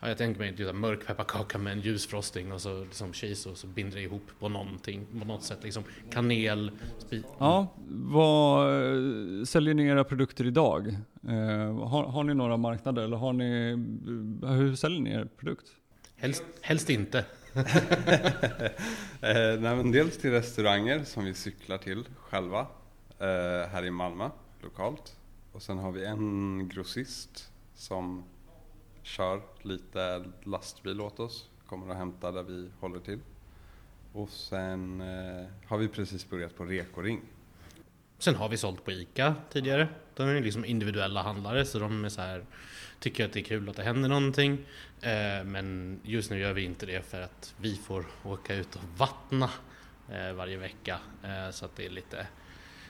Ja, 0.00 0.08
jag 0.08 0.18
tänker 0.18 0.40
mig 0.40 0.56
typ 0.56 0.74
mörk 0.74 1.06
pepparkaka 1.06 1.58
med 1.58 1.72
en 1.72 1.80
ljusfrosting 1.80 2.52
och 2.52 2.60
så 2.60 2.84
liksom 2.84 3.12
cheese 3.12 3.48
och 3.48 3.56
så 3.56 3.66
binder 3.66 3.96
det 3.96 4.02
ihop 4.02 4.22
på 4.38 4.48
någonting, 4.48 5.06
på 5.20 5.24
något 5.26 5.42
sätt. 5.42 5.58
Liksom 5.62 5.82
kanel. 6.12 6.70
spi- 6.98 7.22
Ja, 7.38 7.66
vad 7.88 8.68
eh, 9.38 9.44
säljer 9.44 9.74
ni 9.74 9.86
era 9.86 10.04
produkter 10.04 10.46
idag? 10.46 10.88
Eh, 11.28 11.86
har, 11.88 12.04
har 12.04 12.24
ni 12.24 12.34
några 12.34 12.56
marknader 12.56 13.02
eller 13.02 13.16
har 13.16 13.32
ni, 13.32 13.70
eh, 14.42 14.50
hur 14.50 14.76
säljer 14.76 15.00
ni 15.00 15.10
er 15.10 15.28
produkt? 15.38 15.66
Helst, 16.16 16.42
helst 16.62 16.90
inte. 16.90 17.24
Eh, 19.20 19.60
nej, 19.60 19.76
men 19.76 19.92
dels 19.92 20.18
till 20.18 20.30
restauranger 20.30 21.04
som 21.04 21.24
vi 21.24 21.34
cyklar 21.34 21.78
till 21.78 22.04
själva 22.16 22.60
eh, 23.18 23.68
här 23.72 23.84
i 23.84 23.90
Malmö 23.90 24.30
lokalt. 24.62 25.16
Och 25.58 25.62
sen 25.62 25.78
har 25.78 25.92
vi 25.92 26.04
en 26.04 26.68
grossist 26.68 27.52
som 27.74 28.24
kör 29.02 29.42
lite 29.62 30.24
lastbil 30.44 31.00
åt 31.00 31.20
oss. 31.20 31.48
Kommer 31.66 31.88
och 31.88 31.94
hämtar 31.94 32.32
där 32.32 32.42
vi 32.42 32.70
håller 32.80 33.00
till. 33.00 33.18
Och 34.12 34.30
sen 34.30 35.00
eh, 35.00 35.46
har 35.66 35.78
vi 35.78 35.88
precis 35.88 36.30
börjat 36.30 36.56
på 36.56 36.64
Rekoring. 36.64 37.20
Sen 38.18 38.34
har 38.34 38.48
vi 38.48 38.56
sålt 38.56 38.84
på 38.84 38.92
ICA 38.92 39.34
tidigare. 39.50 39.88
De 40.14 40.28
är 40.28 40.40
liksom 40.40 40.64
individuella 40.64 41.22
handlare 41.22 41.64
så 41.64 41.78
de 41.78 42.04
är 42.04 42.08
så 42.08 42.20
här, 42.20 42.44
tycker 43.00 43.24
att 43.24 43.32
det 43.32 43.40
är 43.40 43.44
kul 43.44 43.68
att 43.68 43.76
det 43.76 43.82
händer 43.82 44.08
någonting. 44.08 44.52
Eh, 45.00 45.44
men 45.44 46.00
just 46.02 46.30
nu 46.30 46.38
gör 46.38 46.52
vi 46.52 46.64
inte 46.64 46.86
det 46.86 47.02
för 47.02 47.20
att 47.20 47.54
vi 47.60 47.76
får 47.76 48.04
åka 48.24 48.54
ut 48.54 48.76
och 48.76 48.84
vattna 48.96 49.50
eh, 50.12 50.32
varje 50.32 50.56
vecka. 50.56 50.98
Eh, 51.24 51.50
så 51.50 51.64
att 51.64 51.76
det 51.76 51.86
är 51.86 51.90
lite, 51.90 52.26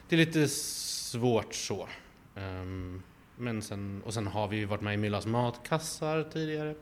det 0.08 0.16
är 0.16 0.26
lite 0.26 0.48
svårt 0.48 1.54
så. 1.54 1.88
Ehm, 2.38 3.02
men 3.36 3.62
sen, 3.62 4.02
och 4.02 4.14
sen 4.14 4.26
har 4.26 4.48
vi 4.48 4.56
ju 4.56 4.64
varit 4.64 4.82
med 4.82 4.94
i 4.94 4.96
Myllas 4.96 5.26
matkassar 5.26 6.22
tidigare. 6.22 6.74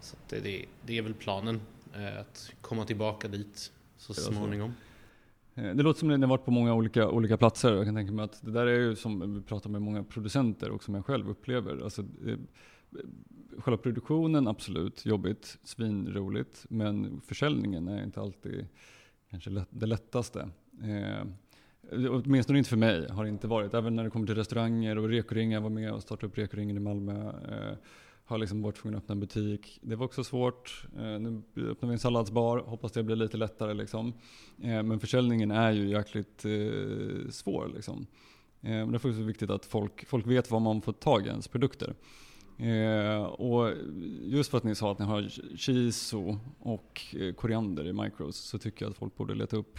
Så 0.00 0.16
att 0.16 0.28
det, 0.28 0.40
det, 0.40 0.64
det 0.86 0.98
är 0.98 1.02
väl 1.02 1.14
planen 1.14 1.60
eh, 1.94 2.20
att 2.20 2.52
komma 2.60 2.84
tillbaka 2.84 3.28
dit 3.28 3.72
så 3.96 4.14
så. 4.14 4.32
småningom. 4.32 4.72
Eh, 5.54 5.74
Det 5.74 5.82
låter 5.82 5.98
som 5.98 6.10
att 6.10 6.20
ni 6.20 6.26
har 6.26 6.30
varit 6.30 6.44
på 6.44 6.50
många 6.50 6.74
olika, 6.74 7.08
olika 7.08 7.36
platser. 7.36 7.74
Jag 7.74 7.84
kan 7.84 7.94
tänka 7.94 8.12
mig 8.12 8.24
att 8.24 8.38
det 8.42 8.50
där 8.50 8.66
är 8.66 8.78
ju 8.80 8.96
som 8.96 9.34
vi 9.34 9.40
pratar 9.42 9.70
med 9.70 9.82
många 9.82 10.02
producenter 10.04 10.70
och 10.70 10.84
som 10.84 10.94
jag 10.94 11.06
själv 11.06 11.30
upplever. 11.30 11.84
Alltså, 11.84 12.02
eh, 12.02 12.36
själva 13.58 13.78
produktionen, 13.78 14.48
absolut, 14.48 15.06
jobbigt, 15.06 15.58
svinroligt. 15.62 16.66
Men 16.70 17.20
försäljningen 17.26 17.88
är 17.88 18.04
inte 18.04 18.20
alltid 18.20 18.66
kanske 19.30 19.50
lätt, 19.50 19.68
det 19.70 19.86
lättaste. 19.86 20.48
Eh, 20.82 21.24
åtminstone 21.92 22.58
inte 22.58 22.70
för 22.70 22.76
mig, 22.76 23.08
har 23.10 23.24
det 23.24 23.30
inte 23.30 23.46
varit. 23.46 23.74
Även 23.74 23.96
när 23.96 24.04
det 24.04 24.10
kommer 24.10 24.26
till 24.26 24.34
restauranger 24.34 24.98
och 24.98 25.08
rekoringar, 25.08 25.56
jag 25.56 25.62
var 25.62 25.70
med 25.70 25.92
och 25.92 26.02
startade 26.02 26.26
upp 26.26 26.38
Rekoringen 26.38 26.76
i 26.76 26.80
Malmö. 26.80 27.28
Eh, 27.28 27.76
har 28.24 28.38
liksom 28.38 28.62
varit 28.62 28.76
tvungen 28.76 28.98
att 28.98 29.04
öppna 29.04 29.12
en 29.12 29.20
butik. 29.20 29.78
Det 29.82 29.96
var 29.96 30.04
också 30.04 30.24
svårt. 30.24 30.86
Eh, 30.96 31.02
nu 31.02 31.42
öppnar 31.56 31.88
vi 31.88 31.92
en 31.92 31.98
salladsbar, 31.98 32.58
hoppas 32.58 32.92
det 32.92 33.02
blir 33.02 33.16
lite 33.16 33.36
lättare 33.36 33.74
liksom. 33.74 34.12
Eh, 34.62 34.82
men 34.82 35.00
försäljningen 35.00 35.50
är 35.50 35.72
ju 35.72 35.88
jäkligt 35.88 36.44
eh, 36.44 37.30
svår 37.30 37.72
liksom. 37.74 38.06
Eh, 38.60 38.70
men 38.70 38.92
därför 38.92 39.08
är 39.08 39.12
det 39.12 39.18
så 39.18 39.24
viktigt 39.24 39.50
att 39.50 39.64
folk, 39.64 40.06
folk 40.06 40.26
vet 40.26 40.50
vad 40.50 40.62
man 40.62 40.82
får 40.82 40.92
tag 40.92 41.26
i 41.26 41.28
ens 41.28 41.48
produkter. 41.48 41.94
Eh, 42.58 43.22
och 43.22 43.72
just 44.22 44.50
för 44.50 44.58
att 44.58 44.64
ni 44.64 44.74
sa 44.74 44.92
att 44.92 44.98
ni 44.98 45.04
har 45.04 45.28
shiso 45.56 46.38
och 46.58 47.14
eh, 47.18 47.34
koriander 47.34 47.86
i 47.86 47.92
micros 47.92 48.36
så 48.36 48.58
tycker 48.58 48.84
jag 48.84 48.90
att 48.90 48.96
folk 48.96 49.16
borde 49.16 49.34
leta 49.34 49.56
upp 49.56 49.78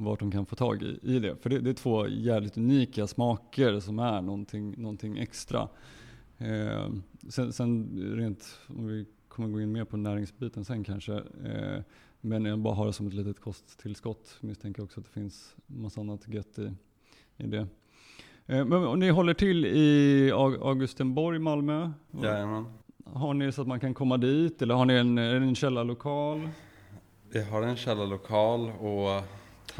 vart 0.00 0.20
de 0.20 0.30
kan 0.30 0.46
få 0.46 0.56
tag 0.56 0.82
i, 0.82 0.98
i 1.02 1.18
det. 1.18 1.36
För 1.36 1.50
det, 1.50 1.58
det 1.58 1.70
är 1.70 1.74
två 1.74 2.08
jävligt 2.08 2.56
unika 2.56 3.06
smaker 3.06 3.80
som 3.80 3.98
är 3.98 4.22
någonting, 4.22 4.74
någonting 4.82 5.18
extra. 5.18 5.68
Eh, 6.38 6.88
sen, 7.28 7.52
sen 7.52 7.98
rent, 8.16 8.58
om 8.68 8.86
vi 8.86 9.06
kommer 9.28 9.48
gå 9.48 9.60
in 9.60 9.72
mer 9.72 9.84
på 9.84 9.96
näringsbiten 9.96 10.64
sen 10.64 10.84
kanske. 10.84 11.14
Eh, 11.44 11.82
men 12.20 12.44
jag 12.44 12.58
bara 12.58 12.74
har 12.74 12.86
det 12.86 12.92
som 12.92 13.06
ett 13.06 13.14
litet 13.14 13.40
kosttillskott. 13.40 14.36
Misstänker 14.40 14.82
också 14.82 15.00
att 15.00 15.06
det 15.06 15.12
finns 15.12 15.54
massa 15.66 16.00
annat 16.00 16.28
gött 16.28 16.58
i, 16.58 16.72
i 17.36 17.46
det. 17.46 17.66
Eh, 18.46 18.64
men 18.64 18.98
ni 18.98 19.10
håller 19.10 19.34
till 19.34 19.64
i 19.66 20.30
Au- 20.32 20.62
Augustenborg, 20.68 21.38
Malmö? 21.38 21.90
Jajamän. 22.22 22.64
Har 23.04 23.34
ni 23.34 23.52
så 23.52 23.62
att 23.62 23.68
man 23.68 23.80
kan 23.80 23.94
komma 23.94 24.16
dit 24.16 24.62
eller 24.62 24.74
har 24.74 24.84
ni 24.84 24.94
en, 24.94 25.18
en 25.18 25.54
källarlokal? 25.54 26.48
Vi 27.30 27.42
har 27.42 27.62
en 27.62 27.76
källarlokal 27.76 28.60
och 28.70 29.22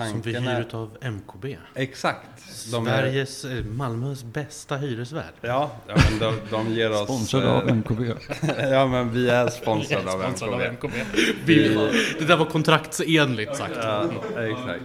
Som 0.07 0.21
vi 0.21 0.33
tanken 0.33 0.43
hyr 0.43 0.57
är... 0.57 0.61
utav 0.61 0.97
MKB. 1.01 1.57
Exakt. 1.75 2.29
De 2.73 2.87
är- 2.87 2.91
Sveriges, 3.03 3.45
eh, 3.45 3.65
Malmös 3.65 4.25
bästa 4.25 4.77
hyresvärd. 4.77 5.33
Ja, 5.41 5.71
ja 5.89 5.95
men 6.11 6.19
de, 6.19 6.35
de 6.51 6.69
ger 6.75 6.91
oss... 6.93 7.05
Sponsrade 7.05 7.51
av 7.53 7.69
eh, 7.69 7.75
MKB. 7.75 8.03
ja 8.59 8.87
men 8.87 9.11
vi 9.13 9.29
är 9.31 9.49
sponsrade 9.49 10.03
Jag 10.07 10.15
är 10.21 10.27
av 10.27 10.35
sponsrad 10.35 10.51
MKB. 10.51 10.67
av 10.67 10.73
MKB. 10.73 10.95
Vi, 11.45 11.69
det 12.19 12.25
där 12.25 12.37
var 12.37 12.47
kontraktsenligt 12.47 13.57
sagt. 13.57 13.75
Ja, 13.77 14.05
exakt. 14.37 14.83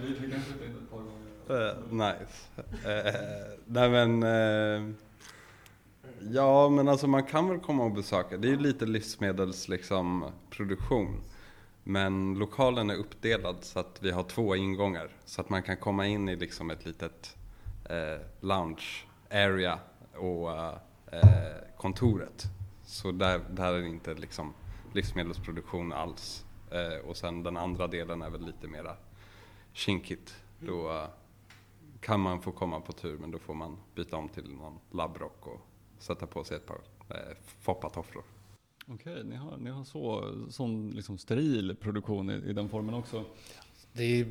Eh, 1.50 1.90
nice. 1.90 2.26
Eh, 2.84 3.14
nej 3.66 3.88
men... 3.90 4.22
eh, 4.22 4.94
ja 6.32 6.68
men 6.68 6.88
alltså 6.88 7.06
man 7.06 7.22
kan 7.24 7.48
väl 7.48 7.58
komma 7.58 7.84
och 7.84 7.92
besöka. 7.92 8.36
Det 8.36 8.48
är 8.48 8.50
ju 8.50 8.58
lite 8.58 8.86
livsmedels 8.86 9.68
liksom 9.68 10.24
produktion. 10.50 11.20
Men 11.84 12.34
lokalen 12.34 12.90
är 12.90 12.96
uppdelad 12.96 13.56
så 13.64 13.78
att 13.78 14.02
vi 14.02 14.10
har 14.10 14.22
två 14.22 14.56
ingångar. 14.56 15.10
Så 15.24 15.40
att 15.40 15.48
man 15.48 15.62
kan 15.62 15.76
komma 15.76 16.06
in 16.06 16.28
i 16.28 16.36
liksom 16.36 16.70
ett 16.70 16.84
litet 16.86 17.36
eh, 17.90 18.26
lounge 18.40 19.06
area 19.30 19.78
och 20.14 20.52
eh, 21.14 21.54
kontoret. 21.76 22.44
Så 22.82 23.12
där, 23.12 23.40
där 23.50 23.72
är 23.72 23.80
det 23.80 23.88
inte 23.88 24.14
liksom 24.14 24.54
livsmedelsproduktion 24.92 25.92
alls. 25.92 26.44
Eh, 26.70 27.08
och 27.08 27.16
sen 27.16 27.42
den 27.42 27.56
andra 27.56 27.86
delen 27.86 28.22
är 28.22 28.30
väl 28.30 28.46
lite 28.46 28.68
mera 28.68 28.96
kinkigt. 29.72 30.36
Då 30.58 30.92
eh, 30.92 31.08
kan 32.00 32.20
man 32.20 32.42
få 32.42 32.52
komma 32.52 32.80
på 32.80 32.92
tur 32.92 33.18
men 33.18 33.30
då 33.30 33.38
får 33.38 33.54
man 33.54 33.76
byta 33.94 34.16
om 34.16 34.28
till 34.28 34.50
någon 34.50 34.78
labbrock 34.90 35.46
och 35.46 35.60
sätta 35.98 36.26
på 36.26 36.44
sig 36.44 36.56
ett 36.56 36.66
par 36.66 36.80
eh, 37.08 37.36
foppatofflor. 37.60 38.24
Okej, 38.86 39.24
ni 39.24 39.36
har, 39.36 39.56
ni 39.56 39.70
har 39.70 39.84
så, 39.84 40.34
sån 40.50 40.90
liksom 40.90 41.18
steril 41.18 41.76
produktion 41.80 42.30
i, 42.30 42.50
i 42.50 42.52
den 42.52 42.68
formen 42.68 42.94
också. 42.94 43.24
Det, 43.92 44.24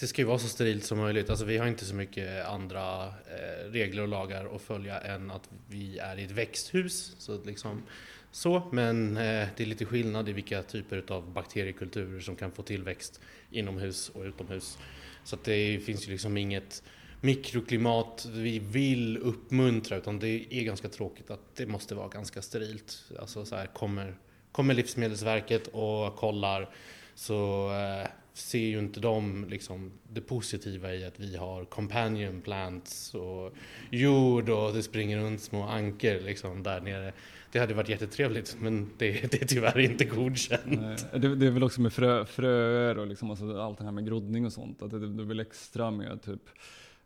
det 0.00 0.06
ska 0.06 0.22
ju 0.22 0.28
vara 0.28 0.38
så 0.38 0.48
sterilt 0.48 0.84
som 0.84 0.98
möjligt. 0.98 1.30
Alltså 1.30 1.44
vi 1.44 1.58
har 1.58 1.66
inte 1.66 1.84
så 1.84 1.94
mycket 1.94 2.46
andra 2.46 3.06
eh, 3.06 3.70
regler 3.70 4.02
och 4.02 4.08
lagar 4.08 4.54
att 4.54 4.62
följa 4.62 5.00
än 5.00 5.30
att 5.30 5.50
vi 5.68 5.98
är 5.98 6.18
i 6.18 6.24
ett 6.24 6.30
växthus. 6.30 7.14
Så, 7.18 7.34
att 7.34 7.46
liksom, 7.46 7.82
så. 8.30 8.62
Men 8.72 9.16
eh, 9.16 9.48
det 9.56 9.60
är 9.60 9.66
lite 9.66 9.84
skillnad 9.84 10.28
i 10.28 10.32
vilka 10.32 10.62
typer 10.62 11.04
av 11.08 11.32
bakteriekulturer 11.32 12.20
som 12.20 12.36
kan 12.36 12.52
få 12.52 12.62
tillväxt 12.62 13.20
inomhus 13.50 14.08
och 14.08 14.22
utomhus. 14.22 14.78
Så 15.24 15.36
att 15.36 15.44
det 15.44 15.84
finns 15.84 16.08
ju 16.08 16.12
liksom 16.12 16.36
inget 16.36 16.82
mikroklimat 17.20 18.28
vi 18.32 18.58
vill 18.58 19.18
uppmuntra 19.18 19.96
utan 19.96 20.18
det 20.18 20.54
är 20.54 20.64
ganska 20.64 20.88
tråkigt 20.88 21.30
att 21.30 21.56
det 21.56 21.66
måste 21.66 21.94
vara 21.94 22.08
ganska 22.08 22.42
sterilt. 22.42 23.12
Alltså 23.18 23.44
så 23.44 23.56
här, 23.56 23.66
kommer, 23.66 24.14
kommer 24.52 24.74
Livsmedelsverket 24.74 25.66
och 25.66 26.16
kollar 26.16 26.70
så 27.14 27.70
eh, 27.72 28.08
ser 28.32 28.58
ju 28.58 28.78
inte 28.78 29.00
de 29.00 29.46
liksom 29.48 29.92
det 30.08 30.20
positiva 30.20 30.94
i 30.94 31.04
att 31.04 31.20
vi 31.20 31.36
har 31.36 31.64
companion 31.64 32.40
plants 32.40 33.14
och 33.14 33.52
jord 33.90 34.48
och 34.48 34.72
det 34.74 34.82
springer 34.82 35.18
runt 35.18 35.40
små 35.40 35.62
anker 35.62 36.20
liksom 36.20 36.62
där 36.62 36.80
nere. 36.80 37.12
Det 37.52 37.58
hade 37.58 37.74
varit 37.74 37.88
jättetrevligt 37.88 38.56
men 38.60 38.90
det, 38.98 39.30
det 39.30 39.42
är 39.42 39.46
tyvärr 39.46 39.78
inte 39.78 40.04
godkänt. 40.04 41.06
Det, 41.12 41.36
det 41.36 41.46
är 41.46 41.50
väl 41.50 41.64
också 41.64 41.80
med 41.80 41.92
frö, 41.92 42.24
fröer 42.24 42.98
och 42.98 43.06
liksom 43.06 43.30
alltså 43.30 43.60
allt 43.60 43.78
det 43.78 43.84
här 43.84 43.92
med 43.92 44.06
groddning 44.06 44.46
och 44.46 44.52
sånt. 44.52 44.82
Att 44.82 44.90
det, 44.90 44.98
det 44.98 45.22
är 45.22 45.26
väl 45.26 45.40
extra 45.40 45.90
med 45.90 46.22
typ 46.22 46.42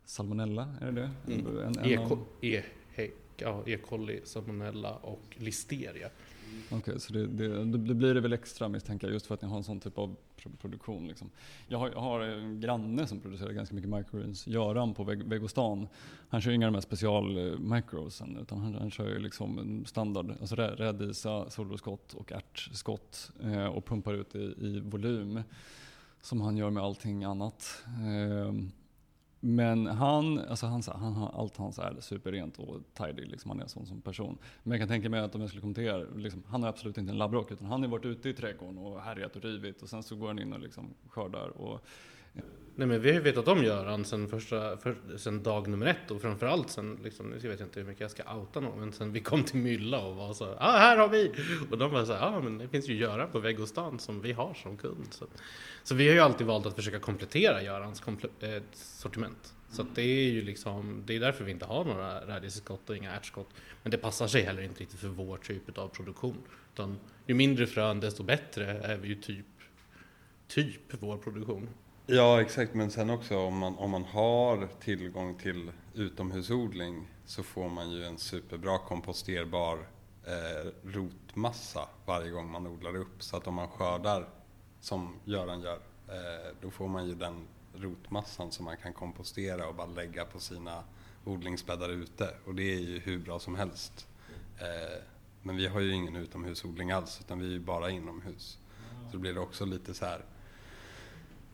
salmonella, 0.05 0.69
är 0.81 0.93
det 0.93 1.11
det? 1.27 1.33
Mm. 1.35 1.59
En, 1.59 1.79
en 1.79 1.85
E. 1.85 2.07
co- 2.09 2.27
e, 2.41 2.63
he, 2.95 3.11
ja, 3.37 3.63
e. 3.67 3.77
coli, 3.77 4.21
salmonella 4.25 4.95
och 4.97 5.23
listeria. 5.37 6.09
Okej, 6.71 7.01
så 7.01 7.13
det, 7.13 7.27
det, 7.27 7.65
det 7.65 7.95
blir 7.95 8.15
det 8.15 8.21
väl 8.21 8.33
extra 8.33 8.69
misstänker 8.69 9.09
just 9.09 9.27
för 9.27 9.35
att 9.35 9.43
ni 9.43 9.49
har 9.49 9.57
en 9.57 9.65
sån 9.65 9.81
typ 9.81 9.99
av 9.99 10.17
pro- 10.37 10.51
produktion. 10.61 11.09
Liksom. 11.09 11.31
Jag, 11.69 11.79
har, 11.79 11.91
jag 11.91 12.01
har 12.01 12.21
en 12.21 12.61
granne 12.61 13.07
som 13.07 13.21
producerar 13.21 13.53
ganska 13.53 13.75
mycket 13.75 13.91
microgreens, 13.91 14.47
Göran 14.47 14.95
på 14.95 15.05
Veg- 15.05 15.29
Vegostan. 15.29 15.89
Han 16.29 16.41
kör 16.41 16.51
inga 16.51 16.67
de 16.67 16.75
här 16.75 16.81
special 16.81 17.37
eh, 17.39 18.41
utan 18.43 18.59
han, 18.59 18.75
han 18.75 18.91
kör 18.91 19.09
ju 19.09 19.19
liksom 19.19 19.85
standard, 19.87 20.31
alltså 20.41 20.55
rä- 20.55 20.77
rädisa, 20.77 21.51
solroskott 21.51 22.13
och 22.15 22.33
ärtskott 22.33 23.31
eh, 23.43 23.67
och 23.67 23.85
pumpar 23.85 24.15
ut 24.15 24.35
i, 24.35 24.39
i 24.59 24.81
volym 24.85 25.41
som 26.21 26.41
han 26.41 26.57
gör 26.57 26.71
med 26.71 26.83
allting 26.83 27.25
annat. 27.25 27.85
Ehm, 27.87 28.71
men 29.47 29.87
han, 29.87 30.39
alltså 30.39 30.67
han, 30.67 30.83
han 30.87 31.13
har 31.13 31.41
allt 31.41 31.57
hans 31.57 31.79
är 31.79 31.97
superrent 32.01 32.59
och 32.59 32.81
tidy, 32.95 33.25
liksom. 33.25 33.51
han 33.51 33.59
är 33.59 33.63
en 33.63 33.69
sån 33.69 33.87
som 33.87 34.01
person. 34.01 34.39
Men 34.63 34.71
jag 34.71 34.81
kan 34.81 34.89
tänka 34.89 35.11
mig 35.11 35.21
att 35.21 35.35
om 35.35 35.41
jag 35.41 35.51
skulle 35.51 35.61
kommentera, 35.61 36.05
liksom, 36.17 36.43
han 36.49 36.63
har 36.63 36.69
absolut 36.69 36.99
inte 36.99 37.13
en 37.13 37.19
labbrock 37.19 37.51
utan 37.51 37.67
han 37.67 37.83
har 37.83 37.89
varit 37.89 38.05
ute 38.05 38.29
i 38.29 38.33
trädgården 38.33 38.79
och 38.79 39.01
härjat 39.01 39.37
och 39.37 39.43
rivit 39.43 39.83
och 39.83 39.89
sen 39.89 40.03
så 40.03 40.17
går 40.17 40.27
han 40.27 40.39
in 40.39 40.53
och 40.53 40.61
liksom 40.61 40.95
skördar. 41.09 41.49
Och 41.49 41.81
Nej 42.77 42.89
men 42.89 43.01
vi 43.01 43.09
har 43.09 43.15
ju 43.15 43.21
vetat 43.21 43.49
om 43.49 43.65
Göran 43.65 44.05
sen, 44.05 44.29
första, 44.29 44.77
för, 44.77 44.97
sen 45.17 45.43
dag 45.43 45.69
nummer 45.69 45.87
ett 45.87 46.11
och 46.11 46.23
framförallt 46.23 46.71
sen, 46.71 46.99
liksom, 47.05 47.31
nu 47.31 47.37
vet 47.37 47.61
jag 47.61 47.67
inte 47.67 47.81
hur 47.81 47.87
mycket 47.87 48.01
jag 48.01 48.11
ska 48.11 48.35
outa 48.35 48.61
någon, 48.61 48.81
men 48.81 48.93
sen 48.93 49.13
vi 49.13 49.21
kom 49.21 49.45
till 49.45 49.57
Mylla 49.57 50.01
och 50.01 50.17
var 50.17 50.35
så 50.35 50.55
ah, 50.59 50.79
här 50.79 50.97
har 50.97 51.09
vi! 51.09 51.33
Och 51.71 51.79
de 51.79 51.91
var 51.91 52.05
så 52.05 52.13
ja 52.13 52.19
ah, 52.21 52.41
men 52.41 52.59
det 52.59 52.69
finns 52.69 52.89
ju 52.89 52.95
Göran 52.95 53.31
på 53.31 53.39
Väggostan 53.39 53.99
som 53.99 54.21
vi 54.21 54.33
har 54.33 54.55
som 54.55 54.77
kund. 54.77 55.07
Så, 55.11 55.27
så 55.83 55.95
vi 55.95 56.09
har 56.09 56.15
ju 56.15 56.21
alltid 56.21 56.47
valt 56.47 56.67
att 56.67 56.77
försöka 56.77 56.99
komplettera 56.99 57.63
Görans 57.63 58.01
komple 58.01 58.29
äh, 58.41 58.63
sortiment. 58.73 59.55
Så 59.71 59.83
att 59.83 59.95
det 59.95 60.03
är 60.03 60.31
ju 60.31 60.43
liksom, 60.43 61.03
det 61.07 61.17
är 61.17 61.21
därför 61.21 61.45
vi 61.45 61.51
inte 61.51 61.67
har 61.67 61.85
några 61.85 62.21
rädiseskott 62.21 62.91
och 62.91 62.97
inga 62.97 63.13
ärtskott. 63.13 63.49
Men 63.83 63.91
det 63.91 63.99
passar 63.99 64.27
sig 64.27 64.43
heller 64.43 64.63
inte 64.63 64.81
riktigt 64.81 65.01
för 65.01 65.09
vår 65.09 65.37
typ 65.37 65.79
av 65.79 65.89
produktion. 65.89 66.39
Utan 66.75 66.99
ju 67.27 67.35
mindre 67.35 67.67
frön 67.67 68.01
desto 68.01 68.23
bättre 68.23 68.67
är 68.67 68.97
vi 68.97 69.09
ju 69.09 69.15
typ, 69.15 69.47
typ 70.49 70.81
vår 71.01 71.17
produktion. 71.17 71.69
Ja, 72.07 72.41
exakt. 72.41 72.75
Men 72.75 72.91
sen 72.91 73.11
också 73.11 73.39
om 73.39 73.59
man, 73.59 73.79
om 73.79 73.91
man 73.91 74.05
har 74.05 74.69
tillgång 74.81 75.35
till 75.35 75.71
utomhusodling 75.95 77.09
så 77.27 77.43
får 77.43 77.69
man 77.69 77.91
ju 77.91 78.05
en 78.05 78.19
superbra 78.19 78.79
komposterbar 78.79 79.79
eh, 80.27 80.71
rotmassa 80.83 81.89
varje 82.07 82.31
gång 82.31 82.51
man 82.51 82.67
odlar 82.67 82.97
upp. 82.97 83.23
Så 83.23 83.37
att 83.37 83.47
om 83.47 83.55
man 83.55 83.69
skördar, 83.69 84.29
som 84.81 85.21
Göran 85.25 85.61
gör, 85.61 85.79
eh, 86.09 86.55
då 86.61 86.71
får 86.71 86.89
man 86.89 87.07
ju 87.07 87.15
den 87.15 87.47
rotmassan 87.75 88.53
som 88.53 88.65
man 88.65 88.77
kan 88.77 88.93
kompostera 88.93 89.69
och 89.69 89.75
bara 89.75 89.87
lägga 89.87 90.25
på 90.25 90.41
sina 90.41 90.85
odlingsbäddar 91.25 91.89
ute. 91.89 92.35
Och 92.45 92.55
det 92.55 92.75
är 92.75 92.81
ju 92.81 92.99
hur 92.99 93.19
bra 93.19 93.39
som 93.39 93.55
helst. 93.55 94.07
Eh, 94.59 95.03
men 95.43 95.57
vi 95.57 95.67
har 95.67 95.81
ju 95.81 95.93
ingen 95.93 96.17
utomhusodling 96.17 96.91
alls, 96.91 97.21
utan 97.21 97.39
vi 97.39 97.47
är 97.47 97.53
ju 97.53 97.61
bara 97.61 97.91
inomhus. 97.91 98.59
Så 99.07 99.13
då 99.13 99.19
blir 99.19 99.35
det 99.35 99.41
också 99.41 99.65
lite 99.65 99.95
så 99.95 100.05
här 100.05 100.25